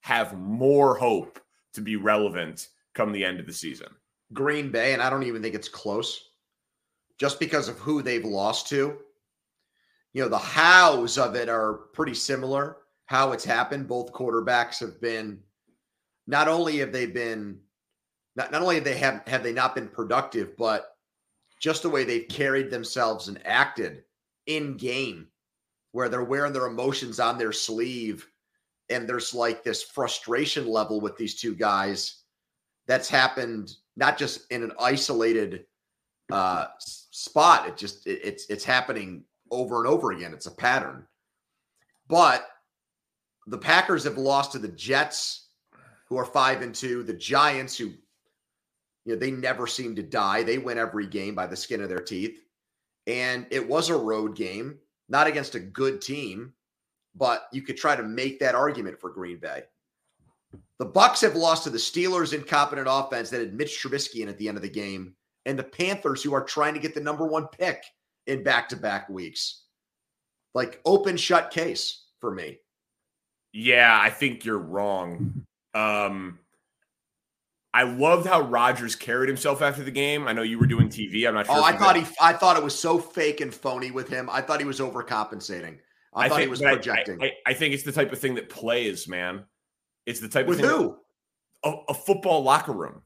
have 0.00 0.38
more 0.38 0.96
hope 0.96 1.38
to 1.74 1.80
be 1.80 1.96
relevant 1.96 2.68
come 2.94 3.12
the 3.12 3.24
end 3.24 3.38
of 3.38 3.46
the 3.46 3.52
season? 3.52 3.88
Green 4.32 4.70
Bay, 4.70 4.92
and 4.92 5.02
I 5.02 5.10
don't 5.10 5.22
even 5.22 5.42
think 5.42 5.54
it's 5.54 5.68
close, 5.68 6.30
just 7.18 7.38
because 7.38 7.68
of 7.68 7.78
who 7.78 8.02
they've 8.02 8.24
lost 8.24 8.68
to. 8.68 8.98
You 10.14 10.22
know, 10.22 10.28
the 10.28 10.38
hows 10.38 11.18
of 11.18 11.36
it 11.36 11.48
are 11.48 11.74
pretty 11.92 12.14
similar. 12.14 12.78
How 13.06 13.32
it's 13.32 13.44
happened. 13.44 13.88
Both 13.88 14.12
quarterbacks 14.12 14.80
have 14.80 15.00
been 15.00 15.40
not 16.26 16.48
only 16.48 16.78
have 16.78 16.92
they 16.92 17.06
been 17.06 17.58
not, 18.36 18.50
not 18.50 18.62
only 18.62 18.76
have 18.76 18.84
they 18.84 18.96
have 18.96 19.22
have 19.26 19.42
they 19.42 19.52
not 19.52 19.74
been 19.74 19.88
productive, 19.88 20.56
but 20.56 20.96
just 21.60 21.82
the 21.82 21.90
way 21.90 22.04
they've 22.04 22.28
carried 22.28 22.70
themselves 22.70 23.28
and 23.28 23.44
acted 23.46 24.04
in 24.46 24.76
game, 24.76 25.28
where 25.92 26.08
they're 26.08 26.24
wearing 26.24 26.52
their 26.52 26.66
emotions 26.66 27.20
on 27.20 27.38
their 27.38 27.52
sleeve, 27.52 28.26
and 28.90 29.08
there's 29.08 29.34
like 29.34 29.62
this 29.62 29.82
frustration 29.82 30.66
level 30.66 31.00
with 31.00 31.16
these 31.16 31.40
two 31.40 31.54
guys 31.54 32.22
that's 32.86 33.08
happened 33.08 33.74
not 33.96 34.18
just 34.18 34.50
in 34.50 34.62
an 34.62 34.72
isolated 34.80 35.64
uh, 36.32 36.66
spot. 36.78 37.68
It 37.68 37.76
just 37.76 38.06
it, 38.06 38.20
it's 38.22 38.46
it's 38.50 38.64
happening 38.64 39.24
over 39.50 39.78
and 39.78 39.86
over 39.86 40.12
again. 40.12 40.32
It's 40.32 40.46
a 40.46 40.54
pattern. 40.54 41.06
But 42.08 42.46
the 43.46 43.58
Packers 43.58 44.04
have 44.04 44.18
lost 44.18 44.52
to 44.52 44.58
the 44.58 44.68
Jets, 44.68 45.48
who 46.08 46.16
are 46.16 46.24
five 46.24 46.62
and 46.62 46.74
two, 46.74 47.02
the 47.02 47.14
Giants, 47.14 47.76
who 47.76 47.86
you 49.04 49.12
know 49.12 49.16
they 49.16 49.30
never 49.30 49.66
seem 49.66 49.94
to 49.96 50.02
die. 50.02 50.42
They 50.42 50.58
win 50.58 50.78
every 50.78 51.06
game 51.06 51.34
by 51.34 51.46
the 51.46 51.56
skin 51.56 51.82
of 51.82 51.88
their 51.88 51.98
teeth. 51.98 52.40
And 53.06 53.46
it 53.50 53.68
was 53.68 53.90
a 53.90 53.96
road 53.96 54.34
game, 54.34 54.78
not 55.08 55.26
against 55.26 55.54
a 55.54 55.60
good 55.60 56.00
team, 56.00 56.54
but 57.14 57.48
you 57.52 57.60
could 57.62 57.76
try 57.76 57.94
to 57.94 58.02
make 58.02 58.40
that 58.40 58.54
argument 58.54 58.98
for 58.98 59.10
Green 59.10 59.38
Bay. 59.38 59.64
The 60.78 60.86
Bucs 60.86 61.20
have 61.20 61.36
lost 61.36 61.64
to 61.64 61.70
the 61.70 61.78
Steelers 61.78 62.32
incompetent 62.32 62.88
offense 62.90 63.30
that 63.30 63.40
had 63.40 63.54
Mitch 63.54 63.80
Trubisky 63.80 64.20
in 64.20 64.28
at 64.28 64.38
the 64.38 64.48
end 64.48 64.56
of 64.56 64.62
the 64.62 64.68
game, 64.68 65.14
and 65.44 65.58
the 65.58 65.64
Panthers, 65.64 66.22
who 66.22 66.32
are 66.34 66.44
trying 66.44 66.74
to 66.74 66.80
get 66.80 66.94
the 66.94 67.00
number 67.00 67.26
one 67.26 67.46
pick 67.48 67.84
in 68.26 68.42
back-to-back 68.42 69.08
weeks. 69.08 69.64
Like 70.54 70.80
open 70.84 71.16
shut 71.16 71.50
case 71.50 72.06
for 72.20 72.30
me. 72.34 72.58
Yeah, 73.54 73.96
I 73.98 74.10
think 74.10 74.44
you're 74.44 74.58
wrong. 74.58 75.46
Um, 75.74 76.40
I 77.72 77.84
loved 77.84 78.26
how 78.26 78.40
Rodgers 78.40 78.96
carried 78.96 79.28
himself 79.28 79.62
after 79.62 79.84
the 79.84 79.92
game. 79.92 80.26
I 80.26 80.32
know 80.32 80.42
you 80.42 80.58
were 80.58 80.66
doing 80.66 80.88
TV. 80.88 81.26
I'm 81.26 81.34
not 81.34 81.46
sure. 81.46 81.54
Oh, 81.56 81.62
I 81.62 81.76
thought 81.76 81.96
he. 81.96 82.04
I 82.20 82.32
thought 82.32 82.56
it 82.56 82.64
was 82.64 82.76
so 82.76 82.98
fake 82.98 83.40
and 83.40 83.54
phony 83.54 83.92
with 83.92 84.08
him. 84.08 84.28
I 84.28 84.40
thought 84.40 84.58
he 84.58 84.66
was 84.66 84.80
overcompensating. 84.80 85.78
I, 86.12 86.24
I 86.24 86.28
thought 86.28 86.36
think, 86.38 86.46
he 86.46 86.50
was 86.50 86.60
projecting. 86.60 87.22
I, 87.22 87.26
I, 87.26 87.32
I, 87.46 87.54
think 87.54 87.74
it's 87.74 87.84
the 87.84 87.92
type 87.92 88.12
of 88.12 88.18
thing 88.18 88.34
that 88.34 88.48
plays, 88.48 89.06
man. 89.06 89.44
It's 90.04 90.20
the 90.20 90.28
type 90.28 90.46
with 90.46 90.58
of 90.58 90.66
thing 90.66 90.76
who? 90.76 90.96
a, 91.64 91.74
a, 91.90 91.94
football 91.94 92.42
locker 92.42 92.72
room. 92.72 93.02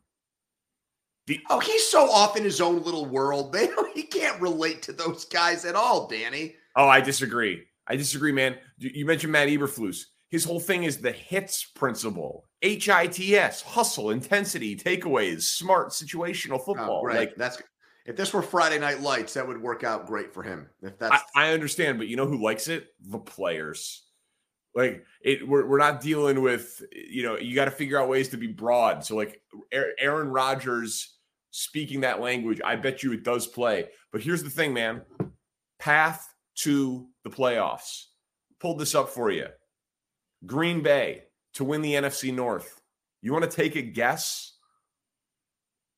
The, 1.26 1.40
oh, 1.50 1.60
he's 1.60 1.86
so 1.86 2.10
off 2.10 2.36
in 2.36 2.44
his 2.44 2.60
own 2.60 2.82
little 2.82 3.04
world. 3.04 3.52
They 3.58 3.68
he 3.94 4.02
can't 4.02 4.40
relate 4.40 4.80
to 4.82 4.92
those 4.92 5.26
guys 5.26 5.66
at 5.66 5.74
all, 5.74 6.08
Danny. 6.08 6.56
Oh, 6.74 6.88
I 6.88 7.02
disagree. 7.02 7.64
I 7.86 7.96
disagree, 7.96 8.32
man. 8.32 8.56
You 8.78 9.04
mentioned 9.04 9.32
Matt 9.32 9.48
Eberflus. 9.48 10.04
His 10.30 10.44
whole 10.44 10.60
thing 10.60 10.84
is 10.84 10.98
the 10.98 11.12
HITS 11.12 11.64
principle. 11.74 12.44
H 12.60 12.88
I 12.88 13.06
T 13.06 13.36
S, 13.36 13.62
hustle, 13.62 14.10
intensity, 14.10 14.76
takeaways, 14.76 15.42
smart, 15.42 15.90
situational 15.90 16.58
oh, 16.60 16.64
football. 16.64 17.00
Oh, 17.02 17.06
right. 17.06 17.18
Like 17.18 17.36
that's 17.36 17.62
if 18.04 18.16
this 18.16 18.32
were 18.32 18.42
Friday 18.42 18.78
Night 18.78 19.00
Lights, 19.00 19.34
that 19.34 19.46
would 19.46 19.60
work 19.60 19.84
out 19.84 20.06
great 20.06 20.32
for 20.32 20.42
him. 20.42 20.68
If 20.82 20.98
that's 20.98 21.22
I, 21.34 21.48
I 21.48 21.52
understand, 21.52 21.98
but 21.98 22.08
you 22.08 22.16
know 22.16 22.26
who 22.26 22.42
likes 22.42 22.68
it? 22.68 22.88
The 23.00 23.18
players. 23.18 24.04
Like 24.74 25.04
it, 25.22 25.46
we're, 25.46 25.66
we're 25.66 25.78
not 25.78 26.00
dealing 26.00 26.42
with 26.42 26.82
you 26.92 27.22
know 27.22 27.38
you 27.38 27.54
got 27.54 27.66
to 27.66 27.70
figure 27.70 28.00
out 28.00 28.08
ways 28.08 28.28
to 28.30 28.36
be 28.36 28.48
broad. 28.48 29.04
So 29.04 29.16
like 29.16 29.40
Aaron 29.72 30.28
Rodgers 30.28 31.16
speaking 31.50 32.00
that 32.00 32.20
language, 32.20 32.60
I 32.64 32.76
bet 32.76 33.02
you 33.02 33.12
it 33.12 33.24
does 33.24 33.46
play. 33.46 33.88
But 34.12 34.22
here's 34.22 34.42
the 34.42 34.50
thing, 34.50 34.74
man: 34.74 35.02
path 35.78 36.34
to 36.56 37.08
the 37.24 37.30
playoffs. 37.30 38.04
Pulled 38.58 38.78
this 38.78 38.94
up 38.94 39.08
for 39.08 39.30
you. 39.30 39.46
Green 40.46 40.82
Bay 40.82 41.24
to 41.54 41.64
win 41.64 41.82
the 41.82 41.94
NFC 41.94 42.34
North. 42.34 42.80
You 43.22 43.32
want 43.32 43.50
to 43.50 43.56
take 43.56 43.76
a 43.76 43.82
guess 43.82 44.52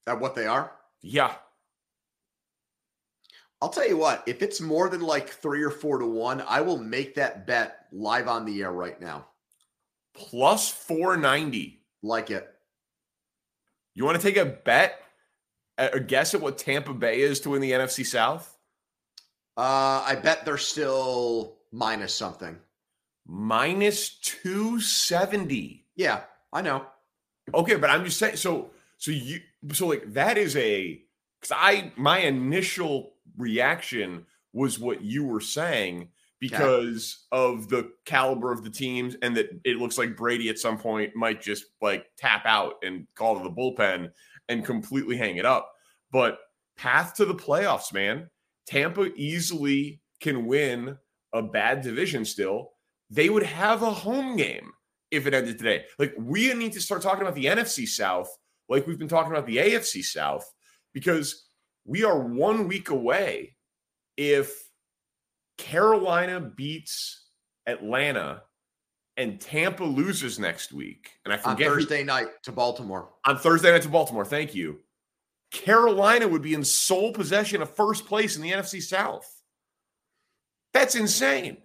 at 0.07 0.21
what 0.21 0.35
they 0.35 0.47
are? 0.47 0.73
Yeah. 1.03 1.35
I'll 3.63 3.69
tell 3.69 3.87
you 3.87 3.99
what, 3.99 4.23
if 4.27 4.43
it's 4.43 4.61
more 4.61 4.89
than 4.89 5.03
like 5.03 5.29
three 5.29 5.63
or 5.63 5.71
four 5.71 5.99
to 5.99 6.07
one, 6.07 6.43
I 6.49 6.63
will 6.63 6.79
make 6.79 7.15
that 7.17 7.47
bet 7.47 7.87
live 7.93 8.27
on 8.27 8.47
the 8.47 8.63
air 8.63 8.73
right 8.73 8.99
now. 8.99 9.27
Plus 10.15 10.71
490. 10.71 11.83
Like 12.03 12.31
it. 12.31 12.49
You 13.95 14.05
want 14.07 14.19
to 14.19 14.23
take 14.23 14.39
a 14.39 14.47
bet, 14.47 15.03
a 15.77 16.01
guess 16.01 16.35
at 16.35 16.41
what 16.41 16.57
Tampa 16.57 16.95
Bay 16.95 17.21
is 17.21 17.41
to 17.41 17.51
win 17.51 17.61
the 17.61 17.73
NFC 17.73 18.07
South? 18.07 18.57
Uh, 19.59 20.03
I 20.07 20.19
bet 20.23 20.47
they're 20.47 20.57
still 20.57 21.59
minus 21.71 22.15
something. 22.15 22.57
Minus 23.33 24.19
270. 24.19 25.87
Yeah, 25.95 26.23
I 26.53 26.63
know. 26.63 26.85
Okay, 27.55 27.77
but 27.77 27.89
I'm 27.89 28.05
just 28.05 28.19
saying 28.19 28.37
so 28.37 28.71
so 28.99 29.13
you 29.13 29.39
so 29.73 29.87
like 29.87 30.13
that 30.15 30.37
is 30.37 30.57
a 30.57 31.01
because 31.41 31.57
I 31.57 31.93
my 31.97 32.19
initial 32.19 33.13
reaction 33.37 34.27
was 34.53 34.81
what 34.81 35.03
you 35.03 35.25
were 35.25 35.41
saying 35.41 36.09
because 36.41 37.27
yeah. 37.33 37.39
of 37.39 37.69
the 37.69 37.93
caliber 38.05 38.51
of 38.51 38.65
the 38.65 38.71
teams 38.71 39.15
and 39.23 39.37
that 39.37 39.49
it 39.65 39.77
looks 39.77 39.97
like 39.97 40.17
Brady 40.17 40.49
at 40.49 40.59
some 40.59 40.77
point 40.77 41.15
might 41.15 41.41
just 41.41 41.67
like 41.81 42.07
tap 42.17 42.43
out 42.47 42.75
and 42.83 43.07
call 43.15 43.37
to 43.39 43.45
the 43.45 43.51
bullpen 43.51 44.11
and 44.49 44.65
completely 44.65 45.17
hang 45.17 45.37
it 45.37 45.47
up. 45.47 45.73
But 46.11 46.39
path 46.77 47.15
to 47.15 47.25
the 47.27 47.35
playoffs, 47.35 47.93
man. 47.93 48.29
Tampa 48.67 49.13
easily 49.15 50.01
can 50.21 50.47
win 50.47 50.97
a 51.33 51.43
bad 51.43 51.83
division 51.83 52.25
still. 52.25 52.73
They 53.11 53.29
would 53.29 53.43
have 53.43 53.83
a 53.83 53.91
home 53.91 54.37
game 54.37 54.73
if 55.11 55.27
it 55.27 55.35
ended 55.35 55.59
today. 55.59 55.85
Like 55.99 56.15
we 56.19 56.53
need 56.55 56.73
to 56.73 56.81
start 56.81 57.03
talking 57.03 57.23
about 57.23 57.35
the 57.35 57.47
NFC 57.47 57.87
South 57.87 58.31
like 58.71 58.87
we've 58.87 58.99
been 58.99 59.09
talking 59.09 59.33
about 59.33 59.47
the 59.47 59.57
AFC 59.57 60.03
South 60.03 60.49
because 60.95 61.49
we 61.85 62.05
are 62.05 62.19
one 62.19 62.69
week 62.69 62.89
away 62.89 63.57
if 64.17 64.55
Carolina 65.59 66.41
beats 66.41 67.27
Atlanta 67.67 68.45
and 69.17 69.41
Tampa 69.41 69.83
loses 69.83 70.39
next 70.39 70.73
week. 70.73 71.11
And 71.25 71.35
I 71.35 71.37
forget 71.37 71.69
on 71.69 71.75
Thursday 71.75 71.99
who, 71.99 72.05
night 72.05 72.29
to 72.45 72.53
Baltimore. 72.53 73.11
On 73.27 73.37
Thursday 73.37 73.73
night 73.73 73.83
to 73.83 73.89
Baltimore. 73.89 74.25
Thank 74.25 74.55
you. 74.55 74.79
Carolina 75.51 76.29
would 76.29 76.43
be 76.43 76.55
in 76.55 76.63
sole 76.63 77.13
possession 77.13 77.61
of 77.61 77.75
first 77.75 78.07
place 78.07 78.37
in 78.37 78.43
the 78.43 78.53
NFC 78.53 78.81
South. 78.81 79.29
That's 80.73 80.95
insane. 80.95 81.57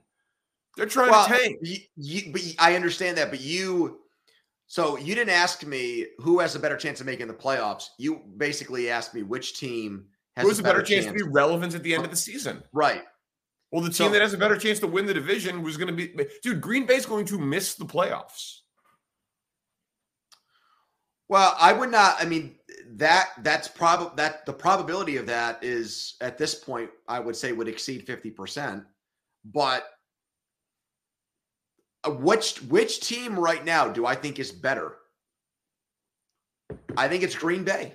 They're 0.77 0.85
trying 0.85 1.11
well, 1.11 1.27
to 1.27 1.33
tank. 1.33 1.59
You, 1.61 1.77
you, 1.95 2.31
but 2.33 2.41
I 2.59 2.75
understand 2.75 3.17
that, 3.17 3.29
but 3.29 3.41
you 3.41 3.99
so 4.67 4.97
you 4.97 5.15
didn't 5.15 5.33
ask 5.33 5.65
me 5.65 6.07
who 6.17 6.39
has 6.39 6.55
a 6.55 6.59
better 6.59 6.77
chance 6.77 6.99
of 6.99 7.05
making 7.05 7.27
the 7.27 7.33
playoffs. 7.33 7.89
You 7.97 8.21
basically 8.37 8.89
asked 8.89 9.13
me 9.13 9.23
which 9.23 9.59
team 9.59 10.05
has 10.35 10.43
who 10.43 10.49
has 10.49 10.59
a 10.59 10.63
better, 10.63 10.79
better 10.79 10.85
chance, 10.85 11.05
chance, 11.05 11.17
to 11.17 11.25
be 11.25 11.31
relevant 11.31 11.75
at 11.75 11.83
the 11.83 11.93
end 11.93 12.03
of 12.03 12.11
the 12.11 12.17
season. 12.17 12.63
Right. 12.73 13.03
Well, 13.71 13.83
the 13.83 13.89
team 13.89 14.07
so, 14.07 14.09
that 14.09 14.21
has 14.21 14.33
a 14.33 14.37
better 14.37 14.57
chance 14.57 14.79
to 14.79 14.87
win 14.87 15.05
the 15.05 15.13
division 15.13 15.63
was 15.63 15.77
going 15.77 15.87
to 15.87 15.93
be 15.93 16.13
dude. 16.41 16.61
Green 16.61 16.85
Bay's 16.85 17.05
going 17.05 17.25
to 17.27 17.37
miss 17.37 17.75
the 17.75 17.85
playoffs. 17.85 18.59
Well, 21.27 21.55
I 21.59 21.73
would 21.73 21.91
not. 21.91 22.15
I 22.19 22.25
mean, 22.25 22.55
that 22.95 23.29
that's 23.41 23.67
probably 23.67 24.11
that 24.17 24.45
the 24.45 24.53
probability 24.53 25.17
of 25.17 25.25
that 25.27 25.63
is 25.63 26.15
at 26.21 26.37
this 26.37 26.55
point, 26.55 26.89
I 27.07 27.19
would 27.19 27.35
say 27.35 27.51
would 27.51 27.67
exceed 27.67 28.05
fifty 28.05 28.31
percent. 28.31 28.83
But 29.43 29.87
Uh, 32.05 32.11
which 32.11 32.61
which 32.63 32.99
team 32.99 33.37
right 33.37 33.65
now 33.65 33.87
do 33.87 34.05
I 34.05 34.15
think 34.15 34.39
is 34.39 34.51
better? 34.51 34.97
I 36.97 37.07
think 37.07 37.23
it's 37.23 37.35
Green 37.35 37.63
Bay. 37.63 37.93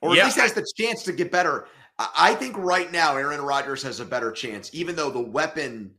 Or 0.00 0.16
at 0.16 0.24
least 0.24 0.38
has 0.38 0.52
the 0.52 0.66
chance 0.76 1.04
to 1.04 1.12
get 1.12 1.30
better. 1.30 1.68
I 1.98 2.34
think 2.34 2.56
right 2.56 2.90
now 2.90 3.16
Aaron 3.16 3.40
Rodgers 3.40 3.82
has 3.84 4.00
a 4.00 4.04
better 4.04 4.32
chance, 4.32 4.70
even 4.74 4.96
though 4.96 5.10
the 5.10 5.20
weapon 5.20 5.92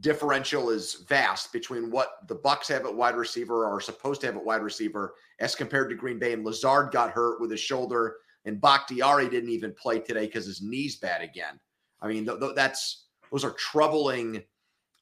differential 0.00 0.68
is 0.68 0.94
vast 1.08 1.50
between 1.52 1.90
what 1.90 2.28
the 2.28 2.36
Bucs 2.36 2.68
have 2.68 2.84
at 2.84 2.94
wide 2.94 3.16
receiver 3.16 3.64
or 3.64 3.76
are 3.76 3.80
supposed 3.80 4.20
to 4.20 4.26
have 4.26 4.36
at 4.36 4.44
wide 4.44 4.62
receiver 4.62 5.14
as 5.40 5.54
compared 5.54 5.88
to 5.88 5.96
Green 5.96 6.18
Bay. 6.18 6.34
And 6.34 6.44
Lazard 6.44 6.92
got 6.92 7.10
hurt 7.10 7.40
with 7.40 7.50
his 7.50 7.60
shoulder, 7.60 8.16
and 8.44 8.60
Bakhtiari 8.60 9.30
didn't 9.30 9.50
even 9.50 9.72
play 9.72 10.00
today 10.00 10.26
because 10.26 10.44
his 10.44 10.60
knee's 10.60 10.96
bad 10.96 11.22
again. 11.22 11.58
I 12.02 12.08
mean, 12.08 12.26
th- 12.26 12.40
th- 12.40 12.54
that's 12.54 13.06
those 13.32 13.44
are 13.44 13.52
troubling 13.52 14.42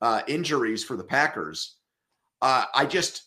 uh, 0.03 0.21
injuries 0.27 0.85
for 0.85 0.97
the 0.97 1.05
Packers. 1.05 1.77
Uh, 2.43 2.65
I 2.75 2.85
just, 2.85 3.23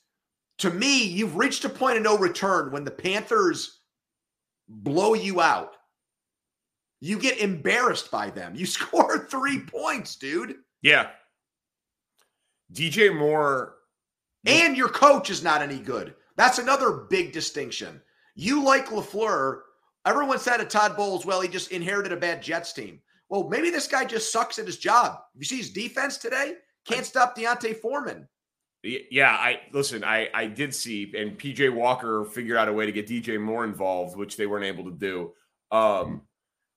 to 0.59 0.69
me, 0.69 1.05
you've 1.05 1.37
reached 1.37 1.65
a 1.65 1.69
point 1.69 1.97
of 1.97 2.03
no 2.03 2.17
return 2.17 2.71
when 2.71 2.83
the 2.83 2.91
Panthers 2.91 3.79
blow 4.67 5.13
you 5.13 5.41
out. 5.41 5.71
You 6.99 7.17
get 7.17 7.39
embarrassed 7.39 8.11
by 8.11 8.29
them. 8.29 8.55
You 8.55 8.65
score 8.65 9.25
three 9.27 9.61
points, 9.61 10.17
dude. 10.17 10.57
Yeah. 10.81 11.07
DJ 12.73 13.17
Moore. 13.17 13.75
And 14.45 14.77
your 14.77 14.89
coach 14.89 15.29
is 15.29 15.43
not 15.43 15.61
any 15.61 15.79
good. 15.79 16.13
That's 16.35 16.59
another 16.59 17.05
big 17.09 17.31
distinction. 17.31 18.01
You 18.35 18.63
like 18.63 18.89
LaFleur. 18.89 19.61
Everyone 20.05 20.37
said 20.37 20.57
to 20.57 20.65
Todd 20.65 20.95
Bowles, 20.97 21.25
well, 21.25 21.41
he 21.41 21.47
just 21.47 21.71
inherited 21.71 22.11
a 22.11 22.17
bad 22.17 22.43
Jets 22.43 22.73
team. 22.73 22.99
Well, 23.29 23.47
maybe 23.47 23.71
this 23.71 23.87
guy 23.87 24.05
just 24.05 24.31
sucks 24.31 24.59
at 24.59 24.67
his 24.67 24.77
job. 24.77 25.19
You 25.35 25.45
see 25.45 25.57
his 25.57 25.71
defense 25.71 26.17
today? 26.17 26.55
Can't 26.85 27.05
stop 27.05 27.35
D'Onta 27.35 27.75
Foreman. 27.75 28.27
Yeah, 28.83 29.31
I 29.31 29.61
listen. 29.73 30.03
I 30.03 30.29
I 30.33 30.45
did 30.45 30.73
see, 30.73 31.11
and 31.17 31.39
PJ 31.39 31.73
Walker 31.73 32.23
figured 32.25 32.57
out 32.57 32.67
a 32.67 32.73
way 32.73 32.85
to 32.85 32.91
get 32.91 33.07
DJ 33.07 33.41
Moore 33.41 33.63
involved, 33.63 34.15
which 34.15 34.37
they 34.37 34.45
weren't 34.45 34.65
able 34.65 34.83
to 34.85 34.91
do. 34.91 35.33
Um, 35.71 36.21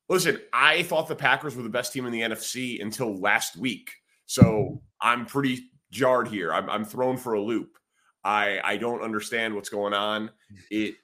listen, 0.09 0.41
I 0.53 0.85
thought 0.85 1.09
the 1.09 1.15
Packers 1.15 1.55
were 1.55 1.63
the 1.63 1.69
best 1.69 1.93
team 1.93 2.07
in 2.07 2.13
the 2.13 2.23
NFC 2.23 2.81
until 2.81 3.15
last 3.21 3.59
week, 3.59 3.91
so 4.25 4.81
I'm 5.03 5.27
pretty 5.27 5.71
jarred 5.91 6.29
here. 6.29 6.53
I'm, 6.53 6.71
I'm 6.71 6.85
thrown 6.85 7.19
for 7.19 7.35
a 7.35 7.41
loop. 7.41 7.77
I 8.25 8.59
I 8.65 8.77
don't 8.79 9.03
understand 9.03 9.55
what's 9.55 9.69
going 9.69 9.93
on. 9.93 10.31
It 10.71 10.95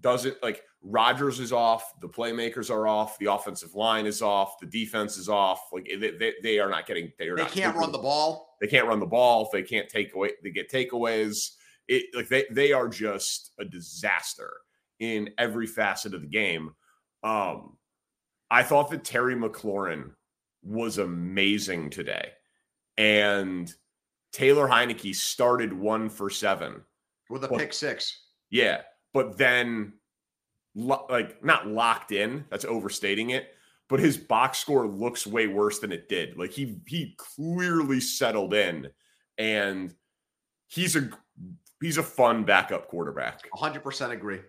doesn't 0.00 0.40
like 0.40 0.62
Rodgers 0.82 1.40
is 1.40 1.52
off, 1.52 2.00
the 2.00 2.08
playmakers 2.08 2.70
are 2.70 2.86
off, 2.86 3.18
the 3.18 3.26
offensive 3.26 3.74
line 3.74 4.06
is 4.06 4.22
off, 4.22 4.58
the 4.60 4.66
defense 4.66 5.16
is 5.16 5.28
off. 5.28 5.60
Like 5.72 5.88
they, 6.00 6.12
they, 6.12 6.34
they 6.42 6.58
are 6.60 6.70
not 6.70 6.86
getting 6.86 7.12
they 7.18 7.28
are 7.28 7.36
they 7.36 7.44
can't 7.46 7.76
run 7.76 7.90
the 7.90 7.98
ball. 7.98 8.56
They 8.60 8.68
can't 8.68 8.86
run 8.86 9.00
the 9.00 9.06
ball. 9.06 9.48
They 9.52 9.62
can't 9.62 9.88
take 9.88 10.14
away. 10.14 10.32
They 10.42 10.50
get 10.50 10.70
takeaways. 10.70 11.50
It 11.88 12.04
like 12.14 12.28
they 12.28 12.44
they 12.50 12.72
are 12.72 12.88
just 12.88 13.52
a 13.58 13.64
disaster 13.64 14.52
in 15.00 15.30
every 15.36 15.66
facet 15.66 16.14
of 16.14 16.22
the 16.22 16.28
game. 16.28 16.74
Um, 17.24 17.76
I 18.50 18.62
thought 18.62 18.90
that 18.90 19.04
Terry 19.04 19.34
McLaurin 19.34 20.12
was 20.62 20.98
amazing 20.98 21.90
today, 21.90 22.30
and 22.96 23.72
Taylor 24.32 24.68
Heinicke 24.68 25.14
started 25.14 25.72
one 25.72 26.08
for 26.08 26.30
seven 26.30 26.82
with 27.30 27.44
a 27.44 27.48
but, 27.48 27.58
pick 27.58 27.72
six. 27.72 28.26
Yeah, 28.50 28.82
but 29.12 29.36
then 29.36 29.94
lo- 30.78 31.06
like 31.10 31.44
not 31.44 31.66
locked 31.66 32.12
in. 32.12 32.44
That's 32.50 32.64
overstating 32.64 33.30
it. 33.30 33.54
But 33.88 34.00
his 34.00 34.16
box 34.16 34.58
score 34.58 34.86
looks 34.86 35.26
way 35.26 35.46
worse 35.46 35.78
than 35.78 35.92
it 35.92 36.08
did. 36.08 36.38
Like 36.38 36.50
he 36.50 36.80
he 36.86 37.14
clearly 37.16 38.00
settled 38.00 38.54
in, 38.54 38.88
and 39.38 39.94
he's 40.66 40.94
a 40.94 41.10
he's 41.80 41.98
a 41.98 42.02
fun 42.02 42.44
backup 42.44 42.88
quarterback. 42.88 43.50
100% 43.50 44.10
agree. 44.10 44.40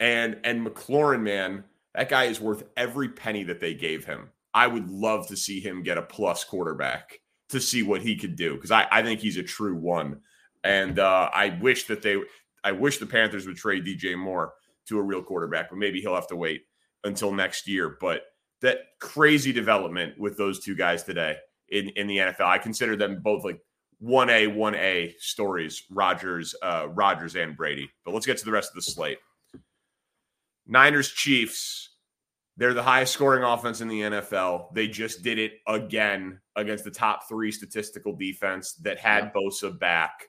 And 0.00 0.38
and 0.44 0.66
McLaurin, 0.66 1.22
man, 1.22 1.64
that 1.94 2.08
guy 2.08 2.24
is 2.24 2.40
worth 2.40 2.64
every 2.76 3.08
penny 3.08 3.44
that 3.44 3.60
they 3.60 3.74
gave 3.74 4.04
him. 4.04 4.30
I 4.52 4.66
would 4.66 4.88
love 4.88 5.26
to 5.28 5.36
see 5.36 5.60
him 5.60 5.82
get 5.82 5.98
a 5.98 6.02
plus 6.02 6.44
quarterback 6.44 7.20
to 7.50 7.60
see 7.60 7.82
what 7.82 8.02
he 8.02 8.16
could 8.16 8.36
do 8.36 8.54
because 8.54 8.70
I, 8.70 8.86
I 8.90 9.02
think 9.02 9.20
he's 9.20 9.36
a 9.36 9.42
true 9.42 9.76
one. 9.76 10.20
And 10.62 10.98
uh, 10.98 11.28
I 11.32 11.58
wish 11.60 11.86
that 11.88 12.02
they, 12.02 12.16
I 12.62 12.72
wish 12.72 12.98
the 12.98 13.06
Panthers 13.06 13.46
would 13.46 13.56
trade 13.56 13.84
DJ 13.84 14.16
Moore 14.16 14.54
to 14.88 14.98
a 14.98 15.02
real 15.02 15.22
quarterback, 15.22 15.70
but 15.70 15.78
maybe 15.78 16.00
he'll 16.00 16.14
have 16.14 16.28
to 16.28 16.36
wait 16.36 16.62
until 17.04 17.32
next 17.32 17.68
year. 17.68 17.96
But 18.00 18.22
that 18.60 18.78
crazy 19.00 19.52
development 19.52 20.18
with 20.18 20.36
those 20.36 20.60
two 20.60 20.74
guys 20.74 21.02
today 21.02 21.36
in, 21.68 21.90
in 21.90 22.06
the 22.06 22.18
NFL, 22.18 22.46
I 22.46 22.58
consider 22.58 22.96
them 22.96 23.20
both 23.22 23.44
like 23.44 23.60
one 23.98 24.30
A, 24.30 24.46
one 24.46 24.74
A 24.74 25.14
stories, 25.18 25.84
Rogers, 25.90 26.54
uh, 26.62 26.88
Rodgers 26.90 27.36
and 27.36 27.56
Brady. 27.56 27.90
But 28.04 28.14
let's 28.14 28.26
get 28.26 28.38
to 28.38 28.44
the 28.44 28.52
rest 28.52 28.70
of 28.70 28.76
the 28.76 28.82
slate. 28.82 29.18
Niners, 30.66 31.10
Chiefs. 31.10 31.90
They're 32.56 32.74
the 32.74 32.82
highest 32.82 33.12
scoring 33.12 33.42
offense 33.42 33.80
in 33.80 33.88
the 33.88 34.00
NFL. 34.02 34.72
They 34.74 34.86
just 34.86 35.22
did 35.22 35.38
it 35.38 35.54
again 35.66 36.40
against 36.54 36.84
the 36.84 36.90
top 36.90 37.28
three 37.28 37.50
statistical 37.50 38.14
defense 38.14 38.74
that 38.82 38.98
had 38.98 39.24
yeah. 39.24 39.30
Bosa 39.34 39.76
back. 39.76 40.28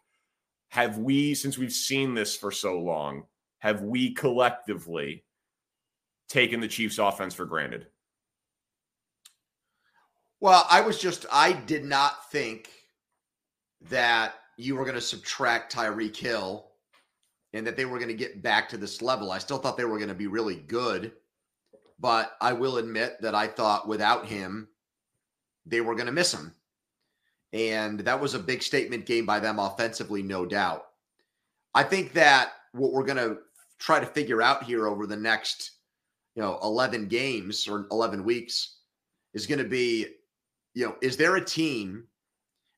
Have 0.69 0.97
we, 0.97 1.35
since 1.35 1.57
we've 1.57 1.71
seen 1.71 2.15
this 2.15 2.35
for 2.35 2.51
so 2.51 2.79
long, 2.79 3.25
have 3.65 3.81
we 3.81 4.13
collectively 4.13 5.23
taken 6.29 6.59
the 6.59 6.67
Chiefs 6.67 6.99
offense 6.99 7.33
for 7.33 7.45
granted? 7.45 7.87
Well, 10.39 10.67
I 10.69 10.81
was 10.81 10.99
just, 10.99 11.25
I 11.31 11.53
did 11.53 11.83
not 11.83 12.31
think 12.31 12.69
that 13.89 14.35
you 14.55 14.75
were 14.75 14.83
going 14.83 14.93
to 14.93 15.01
subtract 15.01 15.73
Tyreek 15.73 16.15
Hill 16.15 16.67
and 17.53 17.65
that 17.65 17.75
they 17.75 17.85
were 17.85 17.97
going 17.97 18.09
to 18.09 18.13
get 18.13 18.43
back 18.43 18.69
to 18.69 18.77
this 18.77 19.01
level. 19.01 19.31
I 19.31 19.39
still 19.39 19.57
thought 19.57 19.77
they 19.77 19.85
were 19.85 19.97
going 19.97 20.09
to 20.09 20.13
be 20.13 20.27
really 20.27 20.57
good, 20.57 21.13
but 21.99 22.37
I 22.41 22.53
will 22.53 22.77
admit 22.77 23.19
that 23.21 23.33
I 23.33 23.47
thought 23.47 23.87
without 23.87 24.27
him, 24.27 24.67
they 25.65 25.81
were 25.81 25.95
going 25.95 26.05
to 26.05 26.11
miss 26.11 26.31
him. 26.31 26.53
And 27.51 28.01
that 28.01 28.21
was 28.21 28.35
a 28.35 28.39
big 28.39 28.61
statement 28.61 29.07
game 29.07 29.25
by 29.25 29.39
them 29.39 29.57
offensively, 29.57 30.21
no 30.21 30.45
doubt. 30.45 30.85
I 31.73 31.81
think 31.81 32.13
that 32.13 32.51
what 32.73 32.91
we're 32.91 33.05
going 33.05 33.17
to 33.17 33.37
try 33.79 33.99
to 33.99 34.05
figure 34.05 34.41
out 34.41 34.63
here 34.63 34.87
over 34.87 35.05
the 35.05 35.15
next, 35.15 35.71
you 36.35 36.41
know, 36.41 36.59
11 36.63 37.07
games 37.07 37.67
or 37.67 37.87
11 37.91 38.23
weeks 38.23 38.77
is 39.33 39.47
going 39.47 39.59
to 39.59 39.69
be, 39.69 40.07
you 40.73 40.85
know, 40.85 40.95
is 41.01 41.17
there 41.17 41.35
a 41.35 41.43
team 41.43 42.05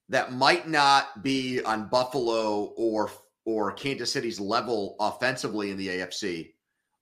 that 0.10 0.34
might 0.34 0.68
not 0.68 1.24
be 1.24 1.62
on 1.64 1.90
Buffalo 1.90 2.74
or 2.78 3.12
or 3.46 3.72
Kansas 3.72 4.12
City's 4.12 4.42
level 4.42 4.98
offensively 5.00 5.72
in 5.72 5.78
the 5.78 5.88
AFC, 5.88 6.52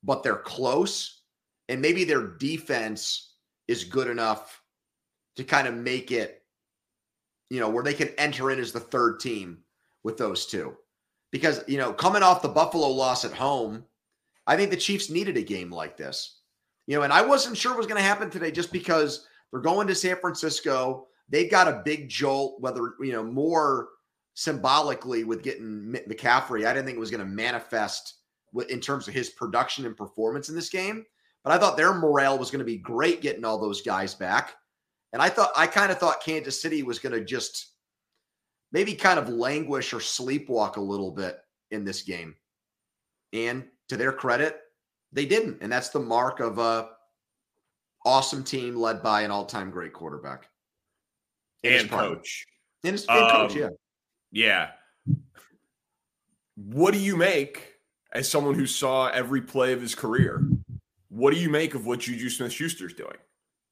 but 0.03 0.21
they're 0.21 0.35
close 0.35 1.21
and 1.69 1.81
maybe 1.81 2.03
their 2.03 2.27
defense 2.27 3.33
is 3.67 3.83
good 3.83 4.07
enough 4.07 4.61
to 5.35 5.43
kind 5.43 5.67
of 5.67 5.73
make 5.73 6.11
it 6.11 6.43
you 7.49 7.59
know 7.59 7.69
where 7.69 7.83
they 7.83 7.93
can 7.93 8.09
enter 8.17 8.51
in 8.51 8.59
as 8.59 8.71
the 8.71 8.79
third 8.79 9.19
team 9.19 9.59
with 10.03 10.17
those 10.17 10.45
two 10.45 10.75
because 11.35 11.61
you 11.67 11.77
know 11.77 11.91
coming 11.91 12.23
off 12.23 12.41
the 12.41 12.47
Buffalo 12.47 12.87
loss 12.87 13.25
at 13.25 13.33
home, 13.33 13.83
I 14.47 14.55
think 14.55 14.71
the 14.71 14.77
Chiefs 14.77 15.09
needed 15.09 15.35
a 15.35 15.41
game 15.41 15.69
like 15.69 15.97
this. 15.97 16.39
You 16.87 16.95
know, 16.95 17.01
and 17.01 17.11
I 17.11 17.23
wasn't 17.23 17.57
sure 17.57 17.73
what 17.73 17.79
was 17.79 17.87
going 17.87 18.01
to 18.01 18.07
happen 18.07 18.29
today 18.29 18.51
just 18.51 18.71
because 18.71 19.27
they're 19.51 19.59
going 19.59 19.85
to 19.87 19.95
San 19.95 20.15
Francisco. 20.15 21.07
They've 21.27 21.51
got 21.51 21.67
a 21.67 21.81
big 21.83 22.07
jolt, 22.07 22.61
whether 22.61 22.93
you 23.01 23.11
know 23.11 23.21
more 23.21 23.89
symbolically 24.33 25.25
with 25.25 25.43
getting 25.43 25.93
McCaffrey. 26.07 26.65
I 26.65 26.73
didn't 26.73 26.85
think 26.85 26.95
it 26.95 27.01
was 27.01 27.11
going 27.11 27.19
to 27.19 27.29
manifest 27.29 28.13
in 28.69 28.79
terms 28.79 29.09
of 29.09 29.13
his 29.13 29.31
production 29.31 29.85
and 29.85 29.97
performance 29.97 30.47
in 30.47 30.55
this 30.55 30.69
game, 30.69 31.05
but 31.43 31.51
I 31.51 31.57
thought 31.57 31.75
their 31.75 31.93
morale 31.93 32.37
was 32.37 32.49
going 32.49 32.59
to 32.59 32.65
be 32.65 32.77
great 32.77 33.21
getting 33.21 33.43
all 33.43 33.59
those 33.59 33.81
guys 33.81 34.15
back. 34.15 34.53
And 35.11 35.21
I 35.21 35.27
thought 35.27 35.51
I 35.57 35.67
kind 35.67 35.91
of 35.91 35.97
thought 35.97 36.23
Kansas 36.23 36.61
City 36.61 36.81
was 36.81 36.99
going 36.99 37.13
to 37.13 37.25
just 37.25 37.74
maybe 38.75 38.93
kind 38.93 39.17
of 39.17 39.29
languish 39.29 39.93
or 39.93 39.99
sleepwalk 39.99 40.75
a 40.75 40.81
little 40.81 41.09
bit 41.09 41.39
in 41.71 41.85
this 41.85 42.01
game. 42.01 42.35
And 43.31 43.63
to 43.87 43.95
their 43.95 44.11
credit, 44.11 44.59
they 45.13 45.25
didn't. 45.25 45.59
And 45.61 45.71
that's 45.71 45.91
the 45.91 46.01
mark 46.01 46.41
of 46.41 46.59
a 46.59 46.89
awesome 48.05 48.43
team 48.43 48.75
led 48.75 49.01
by 49.01 49.21
an 49.21 49.31
all-time 49.31 49.71
great 49.71 49.93
quarterback. 49.93 50.49
And 51.63 51.89
coach. 51.89 52.45
And, 52.83 52.91
his, 52.91 53.05
and 53.07 53.23
um, 53.23 53.29
coach, 53.31 53.55
yeah. 53.55 53.69
Yeah. 54.33 54.71
What 56.57 56.93
do 56.93 56.99
you 56.99 57.15
make 57.15 57.75
as 58.11 58.29
someone 58.29 58.55
who 58.55 58.67
saw 58.67 59.07
every 59.07 59.41
play 59.41 59.71
of 59.71 59.79
his 59.79 59.95
career? 59.95 60.45
What 61.07 61.33
do 61.33 61.39
you 61.39 61.49
make 61.49 61.75
of 61.75 61.85
what 61.85 62.01
Juju 62.01 62.29
Smith 62.29 62.51
Schuster's 62.51 62.93
doing? 62.93 63.15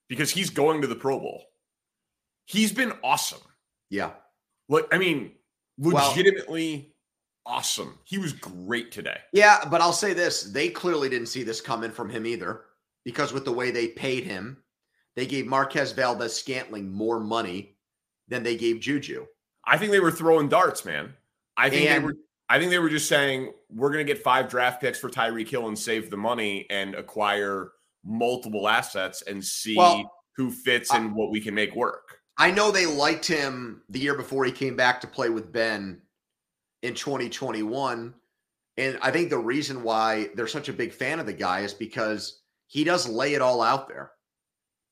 Because 0.08 0.32
he's 0.32 0.50
going 0.50 0.80
to 0.80 0.88
the 0.88 0.96
Pro 0.96 1.20
Bowl. 1.20 1.44
He's 2.46 2.72
been 2.72 2.94
awesome. 3.04 3.42
Yeah. 3.89 4.12
Like, 4.69 4.88
I 4.91 4.97
mean, 4.97 5.32
legitimately 5.78 6.93
well, 7.45 7.56
awesome. 7.56 7.97
He 8.04 8.17
was 8.17 8.34
great 8.34 8.91
today. 8.91 9.17
Yeah, 9.32 9.65
but 9.69 9.82
I'll 9.82 9.93
say 9.93 10.13
this 10.13 10.43
they 10.43 10.69
clearly 10.69 11.10
didn't 11.10 11.28
see 11.28 11.43
this 11.43 11.62
coming 11.62 11.91
from 11.91 12.10
him 12.10 12.26
either, 12.26 12.62
because 13.04 13.34
with 13.34 13.45
the 13.45 13.52
way 13.52 13.71
they 13.71 13.89
paid 13.89 14.23
him, 14.23 14.58
they 15.15 15.26
gave 15.26 15.45
Marquez 15.45 15.91
Valdes 15.91 16.34
Scantling 16.34 16.91
more 16.91 17.19
money 17.19 17.76
than 18.28 18.43
they 18.43 18.56
gave 18.56 18.80
Juju. 18.80 19.26
I 19.65 19.78
think 19.78 19.91
they 19.91 19.99
were 19.99 20.12
throwing 20.12 20.49
darts, 20.49 20.86
man. 20.86 21.13
I 21.58 21.69
think 21.69 21.89
and, 21.89 22.04
they 22.04 22.06
were. 22.06 22.15
I 22.49 22.60
think 22.60 22.71
they 22.71 22.80
were 22.80 22.89
just 22.89 23.08
saying 23.08 23.52
we're 23.69 23.91
going 23.91 24.06
to 24.06 24.13
get 24.13 24.21
five 24.21 24.49
draft 24.49 24.82
picks 24.82 24.99
for 24.99 25.10
Tyreek 25.10 25.47
Hill 25.47 25.67
and 25.67 25.78
save 25.78 26.10
the 26.10 26.17
money 26.17 26.67
and 26.69 26.93
acquire 26.93 27.71
multiple 28.04 28.67
assets 28.67 29.21
and 29.23 29.43
see 29.43 29.76
well, 29.78 30.12
who 30.36 30.52
fits 30.52 30.93
and 30.93 31.15
what 31.15 31.32
we 31.32 31.39
can 31.39 31.56
make 31.56 31.73
work. 31.76 32.19
I 32.38 32.52
know 32.52 32.72
they 32.72 32.86
liked 32.86 33.28
him 33.28 33.82
the 33.89 34.00
year 34.00 34.15
before 34.15 34.43
he 34.46 34.52
came 34.52 34.76
back 34.76 35.00
to 35.02 35.08
play 35.08 35.30
with 35.30 35.52
Ben 35.52 36.02
in 36.82 36.93
2021. 36.93 38.13
And 38.78 38.98
I 39.02 39.12
think 39.12 39.30
the 39.30 39.38
reason 39.38 39.84
why 39.84 40.30
they're 40.36 40.48
such 40.48 40.69
a 40.69 40.74
big 40.74 40.93
fan 40.93 41.19
of 41.19 41.26
the 41.26 41.34
guy 41.34 41.60
is 41.60 41.74
because 41.74 42.41
he 42.67 42.84
does 42.84 43.08
lay 43.08 43.36
it 43.36 43.41
all 43.41 43.62
out 43.62 43.88
there. 43.88 44.12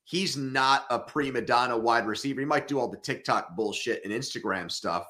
He's 0.03 0.37
not 0.37 0.85
a 0.89 0.99
prima 0.99 1.41
donna 1.41 1.77
wide 1.77 2.05
receiver. 2.05 2.41
He 2.41 2.45
might 2.45 2.67
do 2.67 2.79
all 2.79 2.87
the 2.87 2.97
TikTok 2.97 3.55
bullshit 3.55 4.03
and 4.03 4.13
Instagram 4.13 4.69
stuff, 4.69 5.07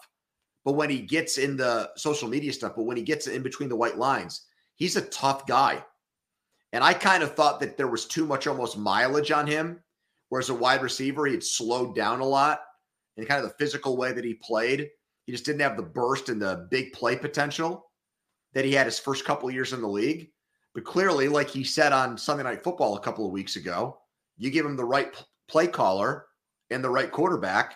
but 0.64 0.74
when 0.74 0.90
he 0.90 1.00
gets 1.00 1.38
in 1.38 1.58
the 1.58 1.90
social 1.98 2.30
media 2.30 2.54
stuff, 2.54 2.74
but 2.76 2.84
when 2.84 2.98
he 2.98 3.04
gets 3.04 3.28
in 3.28 3.42
between 3.42 3.68
the 3.68 3.76
white 3.76 3.98
lines, 3.98 4.46
he's 4.76 4.96
a 4.96 5.02
tough 5.02 5.48
guy. 5.48 5.84
And 6.72 6.84
I 6.84 6.94
kind 6.94 7.24
of 7.24 7.36
thought 7.36 7.60
that 7.60 7.78
there 7.78 7.88
was 7.88 8.06
too 8.06 8.26
much 8.26 8.48
almost 8.48 8.78
mileage 8.78 9.32
on 9.32 9.48
him 9.48 9.82
Whereas 10.32 10.48
a 10.48 10.54
wide 10.54 10.82
receiver, 10.82 11.26
he 11.26 11.34
had 11.34 11.44
slowed 11.44 11.94
down 11.94 12.22
a 12.22 12.26
lot 12.26 12.62
in 13.18 13.26
kind 13.26 13.44
of 13.44 13.50
the 13.50 13.58
physical 13.58 13.98
way 13.98 14.14
that 14.14 14.24
he 14.24 14.34
played. 14.36 14.90
He 15.26 15.34
just 15.34 15.44
didn't 15.44 15.60
have 15.60 15.76
the 15.76 15.84
burst 15.84 16.30
and 16.30 16.42
the 16.42 16.70
big 16.72 16.94
play 16.94 17.18
potential 17.18 17.92
that 18.54 18.64
he 18.64 18.72
had 18.72 18.86
his 18.86 18.98
first 18.98 19.26
couple 19.26 19.52
years 19.52 19.74
in 19.74 19.82
the 19.82 19.90
league. 19.90 20.30
But 20.74 20.86
clearly, 20.86 21.28
like 21.28 21.50
he 21.50 21.66
said 21.66 21.92
on 21.92 22.18
Sunday 22.18 22.44
Night 22.44 22.64
Football 22.64 22.96
a 22.96 23.02
couple 23.02 23.26
of 23.26 23.34
weeks 23.34 23.58
ago, 23.58 23.98
you 24.38 24.50
give 24.52 24.66
him 24.66 24.78
the 24.78 24.86
right 24.86 25.14
play 25.50 25.68
caller 25.68 26.28
and 26.70 26.82
the 26.82 26.90
right 26.90 27.12
quarterback, 27.12 27.76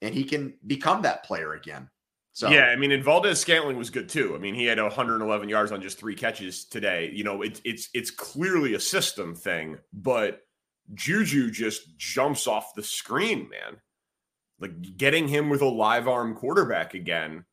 and 0.00 0.14
he 0.14 0.24
can 0.24 0.54
become 0.66 1.02
that 1.02 1.24
player 1.24 1.52
again. 1.52 1.90
So 2.32 2.48
yeah, 2.48 2.68
I 2.68 2.76
mean, 2.76 2.92
and 2.92 3.04
Valdes 3.04 3.38
Scantling 3.38 3.76
was 3.76 3.90
good 3.90 4.08
too. 4.08 4.34
I 4.34 4.38
mean, 4.38 4.54
he 4.54 4.64
had 4.64 4.80
111 4.80 5.48
yards 5.50 5.72
on 5.72 5.82
just 5.82 5.98
three 5.98 6.14
catches 6.14 6.64
today. 6.64 7.10
You 7.12 7.24
know, 7.24 7.42
it's 7.42 7.60
it's 7.66 7.90
it's 7.92 8.10
clearly 8.10 8.72
a 8.72 8.80
system 8.80 9.34
thing, 9.34 9.76
but 9.92 10.40
Juju 10.94 11.50
just 11.50 11.96
jumps 11.98 12.46
off 12.46 12.74
the 12.74 12.82
screen, 12.82 13.48
man. 13.48 13.80
Like 14.58 14.96
getting 14.96 15.28
him 15.28 15.50
with 15.50 15.62
a 15.62 15.66
live 15.68 16.08
arm 16.08 16.34
quarterback 16.34 16.94
again. 16.94 17.44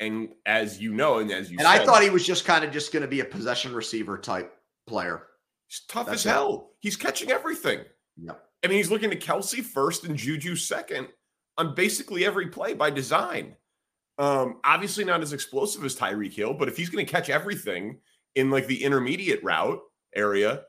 And 0.00 0.30
as 0.46 0.80
you 0.80 0.94
know, 0.94 1.18
and 1.18 1.30
as 1.30 1.50
you 1.50 1.58
and 1.58 1.66
said, 1.66 1.82
I 1.82 1.84
thought 1.84 2.02
he 2.02 2.10
was 2.10 2.26
just 2.26 2.44
kind 2.44 2.64
of 2.64 2.72
just 2.72 2.92
going 2.92 3.02
to 3.02 3.08
be 3.08 3.20
a 3.20 3.24
possession 3.24 3.74
receiver 3.74 4.16
type 4.18 4.52
player. 4.86 5.26
He's 5.68 5.82
tough 5.88 6.06
That's 6.06 6.24
as 6.26 6.32
hell. 6.32 6.70
He's 6.80 6.96
catching 6.96 7.30
everything. 7.30 7.80
Yep. 8.16 8.42
I 8.64 8.68
mean, 8.68 8.78
he's 8.78 8.90
looking 8.90 9.10
to 9.10 9.16
Kelce 9.16 9.62
first 9.62 10.04
and 10.04 10.16
Juju 10.16 10.56
second 10.56 11.08
on 11.58 11.74
basically 11.74 12.24
every 12.24 12.48
play 12.48 12.74
by 12.74 12.90
design. 12.90 13.56
Um, 14.18 14.60
obviously 14.64 15.04
not 15.04 15.22
as 15.22 15.32
explosive 15.32 15.84
as 15.84 15.96
Tyreek 15.96 16.32
Hill, 16.32 16.54
but 16.54 16.68
if 16.68 16.76
he's 16.76 16.90
going 16.90 17.04
to 17.04 17.10
catch 17.10 17.30
everything 17.30 18.00
in 18.34 18.50
like 18.50 18.66
the 18.66 18.82
intermediate 18.82 19.42
route 19.42 19.80
area, 20.14 20.62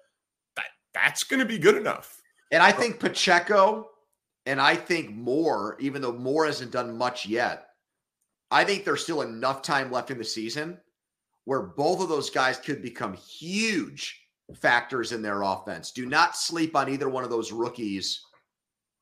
that's 0.94 1.24
going 1.24 1.40
to 1.40 1.46
be 1.46 1.58
good 1.58 1.76
enough. 1.76 2.22
And 2.52 2.62
I 2.62 2.72
think 2.72 3.00
Pacheco 3.00 3.88
and 4.46 4.60
I 4.60 4.76
think 4.76 5.12
Moore, 5.12 5.78
even 5.80 6.02
though 6.02 6.12
Moore 6.12 6.46
hasn't 6.46 6.72
done 6.72 6.98
much 6.98 7.26
yet, 7.26 7.68
I 8.50 8.66
think 8.66 8.84
there's 8.84 9.04
still 9.04 9.22
enough 9.22 9.62
time 9.62 9.92
left 9.92 10.12
in 10.12 10.18
the 10.18 10.24
season 10.24 10.78
where 11.46 11.62
both 11.62 12.02
of 12.02 12.10
those 12.10 12.30
guys 12.30 12.58
could 12.58 12.82
become 12.82 13.14
huge 13.14 14.22
factors 14.56 15.12
in 15.12 15.22
their 15.22 15.44
offense. 15.44 15.92
Do 15.92 16.06
not 16.06 16.36
sleep 16.36 16.76
on 16.76 16.90
either 16.90 17.10
one 17.10 17.24
of 17.24 17.30
those 17.30 17.52
rookies 17.52 18.22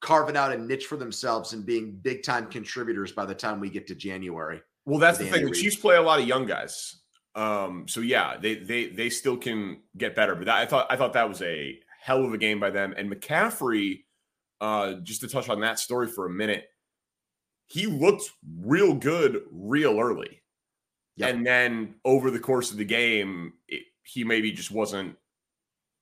carving 0.01 0.37
out 0.37 0.53
a 0.53 0.57
niche 0.57 0.85
for 0.85 0.95
themselves 0.95 1.53
and 1.53 1.65
being 1.65 1.99
big 2.01 2.23
time 2.23 2.45
contributors 2.47 3.11
by 3.11 3.25
the 3.25 3.35
time 3.35 3.59
we 3.59 3.69
get 3.69 3.87
to 3.87 3.95
January. 3.95 4.61
Well, 4.85 4.99
that's 4.99 5.17
the 5.17 5.25
thing. 5.25 5.45
The 5.45 5.51
Chiefs 5.51 5.75
play 5.75 5.97
a 5.97 6.01
lot 6.01 6.19
of 6.19 6.27
young 6.27 6.45
guys. 6.45 6.98
Um, 7.39 7.87
so 7.87 8.01
yeah, 8.01 8.35
they 8.37 8.55
they 8.55 8.87
they 8.87 9.09
still 9.09 9.37
can 9.37 9.79
get 9.97 10.13
better. 10.13 10.35
But 10.35 10.45
that, 10.45 10.57
I 10.57 10.65
thought 10.65 10.87
I 10.89 10.97
thought 10.97 11.13
that 11.13 11.29
was 11.29 11.41
a 11.41 11.79
hell 12.01 12.25
of 12.25 12.33
a 12.33 12.37
game 12.37 12.59
by 12.59 12.69
them. 12.69 12.93
And 12.97 13.09
McCaffrey, 13.09 14.03
uh, 14.59 14.95
just 15.03 15.21
to 15.21 15.29
touch 15.29 15.47
on 15.47 15.61
that 15.61 15.79
story 15.79 16.07
for 16.07 16.25
a 16.25 16.29
minute, 16.29 16.65
he 17.67 17.85
looked 17.85 18.29
real 18.59 18.93
good 18.93 19.43
real 19.53 20.01
early. 20.01 20.41
Yep. 21.15 21.33
And 21.33 21.45
then 21.45 21.95
over 22.03 22.29
the 22.29 22.39
course 22.39 22.71
of 22.71 22.77
the 22.77 22.83
game, 22.83 23.53
it, 23.69 23.83
he 24.03 24.25
maybe 24.25 24.51
just 24.51 24.71
wasn't, 24.71 25.15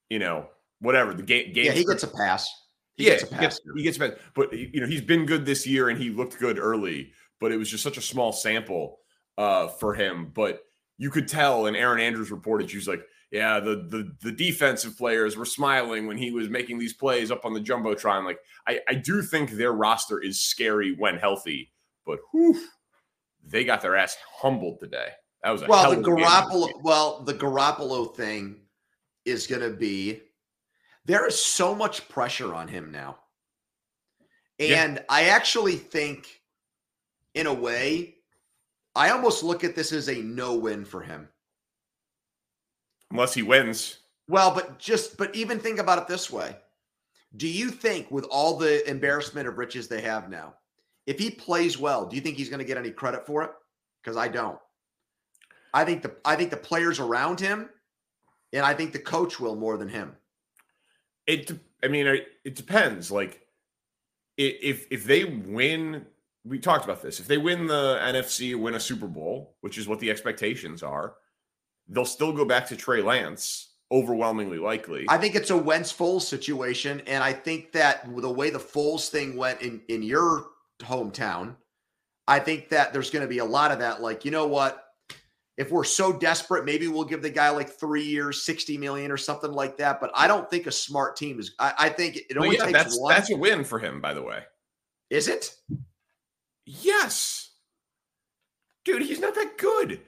you 0.10 0.18
know, 0.18 0.48
whatever 0.80 1.14
the 1.14 1.22
game. 1.22 1.54
game 1.54 1.66
yeah, 1.66 1.72
he 1.72 1.86
gets 1.86 2.02
a 2.02 2.08
pass. 2.08 2.50
He 2.96 3.06
yeah, 3.06 3.12
gets 3.12 3.24
a 3.24 3.28
pass. 3.28 3.40
He 3.40 3.46
gets, 3.46 3.60
he 3.76 3.84
gets 3.84 3.98
a 3.98 4.00
pass. 4.00 4.12
But 4.34 4.54
you 4.54 4.82
know, 4.82 4.88
he's 4.88 5.02
been 5.02 5.28
good 5.28 5.46
this 5.46 5.68
year, 5.68 5.90
and 5.90 6.02
he 6.02 6.10
looked 6.10 6.40
good 6.40 6.58
early. 6.58 7.12
But 7.40 7.52
it 7.52 7.58
was 7.58 7.70
just 7.70 7.84
such 7.84 7.98
a 7.98 8.02
small 8.02 8.32
sample 8.32 8.98
uh, 9.38 9.68
for 9.68 9.94
him. 9.94 10.32
But 10.34 10.64
you 10.98 11.10
could 11.10 11.28
tell, 11.28 11.68
and 11.68 11.76
Erin 11.76 12.00
Andrews 12.00 12.32
reported, 12.32 12.70
she 12.70 12.78
was 12.78 12.88
like, 12.88 13.02
"Yeah, 13.32 13.60
the 13.60 13.76
the 13.76 14.16
the 14.22 14.32
defensive 14.32 14.98
players 14.98 15.38
were 15.38 15.46
smiling 15.46 16.08
when 16.08 16.18
he 16.18 16.32
was 16.32 16.50
making 16.50 16.80
these 16.80 16.94
plays 16.94 17.32
up 17.32 17.46
on 17.46 17.54
the 17.54 17.62
jumbotron." 17.62 18.26
Like, 18.26 18.40
I 18.68 18.80
I 18.88 18.96
do 18.96 19.22
think 19.22 19.52
their 19.52 19.74
roster 19.74 20.20
is 20.20 20.42
scary 20.42 20.96
when 20.98 21.18
healthy, 21.18 21.72
but 22.06 22.20
whew, 22.32 22.60
they 23.44 23.64
got 23.64 23.82
their 23.82 23.96
ass 23.96 24.18
humbled 24.42 24.80
today. 24.80 25.10
That 25.44 25.52
was 25.52 25.68
well, 25.68 25.92
the 25.92 26.02
Garoppolo. 26.02 26.70
Well, 26.82 27.24
the 27.24 27.34
Garoppolo 27.34 28.16
thing 28.16 28.62
is 29.26 29.48
going 29.48 29.62
to 29.62 29.76
be 29.76 30.22
there 31.06 31.26
is 31.26 31.42
so 31.42 31.74
much 31.74 32.08
pressure 32.10 32.54
on 32.54 32.68
him 32.68 32.92
now. 32.92 33.18
And 34.60 34.96
yeah. 34.96 35.04
I 35.10 35.26
actually 35.26 35.78
think, 35.78 36.42
in 37.34 37.48
a 37.48 37.54
way, 37.54 38.17
I 38.98 39.12
almost 39.12 39.44
look 39.44 39.64
at 39.64 39.76
this 39.76 39.94
as 39.94 40.10
a 40.10 40.16
no 40.16 40.56
win 40.56 40.84
for 40.84 41.02
him. 41.02 41.30
Unless 43.12 43.36
he 43.36 43.44
wins. 43.44 44.00
Well, 44.28 44.54
but 44.54 44.80
just, 44.80 45.18
but 45.18 45.34
even 45.36 45.60
think 45.60 45.80
about 45.80 46.00
it 46.00 46.08
this 46.08 46.32
way. 46.32 46.58
Do 47.36 47.48
you 47.48 47.70
think, 47.70 48.10
with 48.10 48.26
all 48.26 48.58
the 48.58 48.90
embarrassment 48.90 49.48
of 49.48 49.58
riches 49.58 49.88
they 49.88 50.02
have 50.02 50.30
now, 50.30 50.56
if 51.06 51.20
he 51.20 51.30
plays 51.30 51.78
well, 51.78 52.06
do 52.06 52.16
you 52.16 52.22
think 52.22 52.38
he's 52.38 52.50
going 52.50 52.60
to 52.60 52.66
get 52.66 52.78
any 52.78 52.90
credit 52.90 53.26
for 53.26 53.44
it? 53.44 53.52
Because 54.04 54.18
I 54.18 54.28
don't. 54.28 54.60
I 55.74 55.86
think 55.86 56.02
the 56.02 56.16
I 56.26 56.36
think 56.36 56.50
the 56.50 56.58
players 56.58 57.00
around 57.00 57.40
him, 57.40 57.70
and 58.52 58.66
I 58.66 58.74
think 58.74 58.94
the 58.94 59.00
coach 59.00 59.40
will 59.40 59.56
more 59.56 59.78
than 59.78 59.90
him. 59.90 60.16
It, 61.28 61.52
I 61.84 61.88
mean, 61.88 62.08
it 62.08 62.56
depends. 62.56 63.12
Like, 63.12 63.46
if 64.38 64.88
if 64.90 65.04
they 65.04 65.26
win, 65.26 66.06
we 66.48 66.60
talked 66.60 66.86
about 66.86 67.02
this. 67.02 67.20
If 67.20 67.28
they 67.28 67.38
win 67.38 67.68
the 67.68 68.00
NFC, 68.02 68.56
win 68.56 68.76
a 68.76 68.80
Super 68.80 69.08
Bowl, 69.08 69.56
which 69.62 69.78
is 69.78 69.88
what 69.88 70.00
the 70.00 70.10
expectations 70.10 70.84
are, 70.84 71.16
they'll 71.88 72.06
still 72.06 72.34
go 72.34 72.46
back 72.46 72.68
to 72.68 72.76
Trey 72.76 73.02
Lance, 73.02 73.74
overwhelmingly 73.92 74.58
likely. 74.58 75.06
I 75.10 75.18
think 75.18 75.36
it's 75.36 75.50
a 75.50 75.58
Wentz 75.58 75.92
Foles 75.92 76.24
situation, 76.24 77.02
and 77.08 77.24
I 77.24 77.34
think 77.34 77.72
that 77.74 78.08
the 78.16 78.32
way 78.32 78.50
the 78.50 78.60
Foles 78.60 79.10
thing 79.10 79.36
went 79.36 79.62
in 79.62 79.82
in 79.88 80.04
your 80.04 80.46
hometown, 80.80 81.56
I 82.28 82.40
think 82.40 82.70
that 82.70 82.94
there's 82.94 83.10
going 83.10 83.24
to 83.24 83.30
be 83.30 83.40
a 83.40 83.46
lot 83.46 83.72
of 83.72 83.80
that. 83.80 84.02
Like, 84.02 84.26
you 84.26 84.32
know 84.32 84.48
what? 84.48 84.84
if 85.58 85.72
we're 85.72 85.84
so 85.84 86.14
desperate, 86.14 86.66
maybe 86.66 86.88
we'll 86.88 87.04
give 87.04 87.24
the 87.24 87.30
guy 87.30 87.50
like 87.50 87.70
three 87.70 88.04
years, 88.04 88.44
60 88.44 88.78
million 88.78 89.12
or 89.12 89.18
something 89.18 89.52
like 89.52 89.78
that. 89.78 90.00
But 90.00 90.12
I 90.14 90.28
don't 90.28 90.50
think 90.50 90.68
a 90.68 90.72
smart 90.72 91.16
team 91.18 91.40
is, 91.40 91.56
I, 91.58 91.74
I 91.80 91.90
think 91.90 92.18
it 92.30 92.38
only 92.38 92.50
well, 92.50 92.58
yeah, 92.58 92.66
takes 92.66 92.78
that's, 92.78 93.00
one. 93.00 93.14
That's 93.14 93.32
a 93.32 93.36
win 93.38 93.64
for 93.64 93.80
him, 93.80 94.00
by 94.00 94.14
the 94.14 94.22
way. 94.22 94.44
Is 95.10 95.28
it? 95.28 95.56
Yes. 96.68 97.52
Dude, 98.84 99.02
he's 99.02 99.22
not 99.22 99.36
that 99.36 99.58
good. 99.58 100.02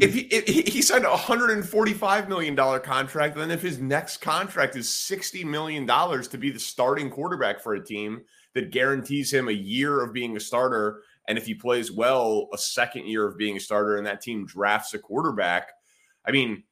If 0.00 0.14
he, 0.14 0.20
if 0.20 0.68
he 0.68 0.80
signed 0.80 1.04
a 1.04 1.08
$145 1.08 2.28
million 2.28 2.56
contract, 2.56 3.36
then 3.36 3.50
if 3.50 3.60
his 3.60 3.78
next 3.78 4.18
contract 4.18 4.74
is 4.74 4.86
$60 4.86 5.44
million 5.44 5.86
to 5.86 6.38
be 6.38 6.50
the 6.50 6.58
starting 6.58 7.10
quarterback 7.10 7.60
for 7.60 7.74
a 7.74 7.84
team 7.84 8.22
that 8.54 8.70
guarantees 8.70 9.32
him 9.32 9.48
a 9.48 9.52
year 9.52 10.02
of 10.02 10.14
being 10.14 10.36
a 10.36 10.40
starter 10.40 11.02
and 11.26 11.36
if 11.36 11.44
he 11.44 11.54
plays 11.54 11.92
well, 11.92 12.48
a 12.54 12.58
second 12.58 13.06
year 13.06 13.26
of 13.26 13.36
being 13.36 13.58
a 13.58 13.60
starter 13.60 13.98
and 13.98 14.06
that 14.06 14.22
team 14.22 14.46
drafts 14.46 14.94
a 14.94 14.98
quarterback, 14.98 15.68
I 16.24 16.30
mean, 16.30 16.62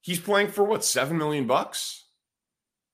he's 0.00 0.18
playing 0.18 0.48
for 0.48 0.64
what, 0.64 0.84
seven 0.84 1.18
million 1.18 1.46
bucks 1.46 2.03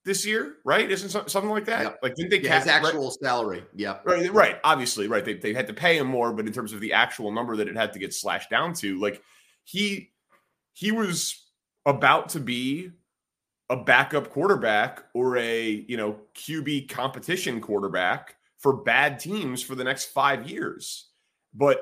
this 0.03 0.25
year, 0.25 0.55
right? 0.65 0.89
Isn't 0.89 1.09
something 1.09 1.49
like 1.49 1.65
that? 1.65 1.99
Like, 2.01 2.15
didn't 2.15 2.31
they 2.31 2.39
yeah, 2.39 2.59
his 2.59 2.67
actual 2.67 3.05
right? 3.05 3.17
salary? 3.21 3.63
Yeah. 3.75 3.99
Right, 4.03 4.31
right. 4.31 4.57
Obviously, 4.63 5.07
right. 5.07 5.23
They, 5.23 5.35
they 5.35 5.53
had 5.53 5.67
to 5.67 5.73
pay 5.73 5.97
him 5.97 6.07
more, 6.07 6.33
but 6.33 6.47
in 6.47 6.53
terms 6.53 6.73
of 6.73 6.81
the 6.81 6.93
actual 6.93 7.31
number 7.31 7.55
that 7.57 7.67
it 7.67 7.75
had 7.75 7.93
to 7.93 7.99
get 7.99 8.13
slashed 8.13 8.49
down 8.49 8.73
to, 8.75 8.99
like 8.99 9.21
he 9.63 10.11
he 10.73 10.91
was 10.91 11.45
about 11.85 12.29
to 12.29 12.39
be 12.39 12.91
a 13.69 13.77
backup 13.77 14.29
quarterback 14.29 15.03
or 15.13 15.37
a 15.37 15.85
you 15.87 15.97
know 15.97 16.17
QB 16.35 16.89
competition 16.89 17.61
quarterback 17.61 18.35
for 18.57 18.73
bad 18.73 19.19
teams 19.19 19.61
for 19.61 19.75
the 19.75 19.83
next 19.83 20.05
five 20.05 20.49
years. 20.49 21.09
But 21.53 21.81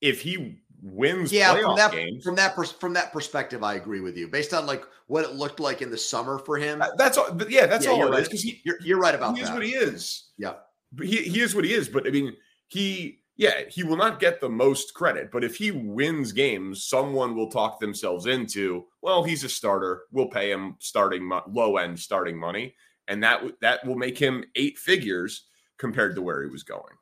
if 0.00 0.20
he 0.20 0.60
wins, 0.82 1.32
yeah, 1.32 1.54
from 1.60 1.76
that 1.76 1.92
games, 1.92 2.24
from 2.24 2.36
that 2.36 2.54
pers- 2.54 2.72
from 2.72 2.92
that 2.94 3.12
perspective, 3.12 3.62
I 3.62 3.74
agree 3.74 4.00
with 4.00 4.16
you. 4.16 4.28
Based 4.28 4.54
on 4.54 4.66
like 4.66 4.84
what 5.06 5.24
it 5.24 5.34
looked 5.34 5.60
like 5.60 5.82
in 5.82 5.90
the 5.90 5.98
summer 5.98 6.38
for 6.38 6.56
him, 6.56 6.82
uh, 6.82 6.88
that's 6.96 7.18
all. 7.18 7.36
Yeah, 7.48 7.66
that's 7.66 7.84
yeah, 7.84 7.92
all 7.92 8.06
it 8.06 8.10
right. 8.10 8.22
is 8.22 8.28
because 8.28 8.44
you're, 8.64 8.78
you're 8.80 8.98
right 8.98 9.14
about 9.14 9.36
he 9.36 9.42
that. 9.42 9.48
is 9.48 9.54
what 9.54 9.62
he 9.62 9.72
is. 9.72 10.30
Yeah, 10.36 10.54
but 10.92 11.06
he 11.06 11.16
he 11.22 11.40
is 11.40 11.54
what 11.54 11.64
he 11.64 11.72
is. 11.72 11.88
But 11.88 12.06
I 12.06 12.10
mean, 12.10 12.36
he 12.68 13.20
yeah, 13.36 13.62
he 13.68 13.84
will 13.84 13.96
not 13.96 14.20
get 14.20 14.40
the 14.40 14.48
most 14.48 14.94
credit, 14.94 15.30
but 15.30 15.44
if 15.44 15.56
he 15.56 15.70
wins 15.70 16.32
games, 16.32 16.84
someone 16.84 17.36
will 17.36 17.50
talk 17.50 17.78
themselves 17.78 18.26
into, 18.26 18.86
well, 19.00 19.22
he's 19.22 19.44
a 19.44 19.48
starter. 19.48 20.02
We'll 20.10 20.26
pay 20.26 20.50
him 20.50 20.74
starting 20.80 21.24
mo- 21.24 21.44
low 21.48 21.76
end 21.76 22.00
starting 22.00 22.36
money, 22.36 22.74
and 23.06 23.22
that 23.22 23.42
that 23.60 23.86
will 23.86 23.96
make 23.96 24.18
him 24.18 24.44
eight 24.56 24.78
figures 24.78 25.44
compared 25.78 26.16
to 26.16 26.22
where 26.22 26.42
he 26.42 26.50
was 26.50 26.64
going. 26.64 26.97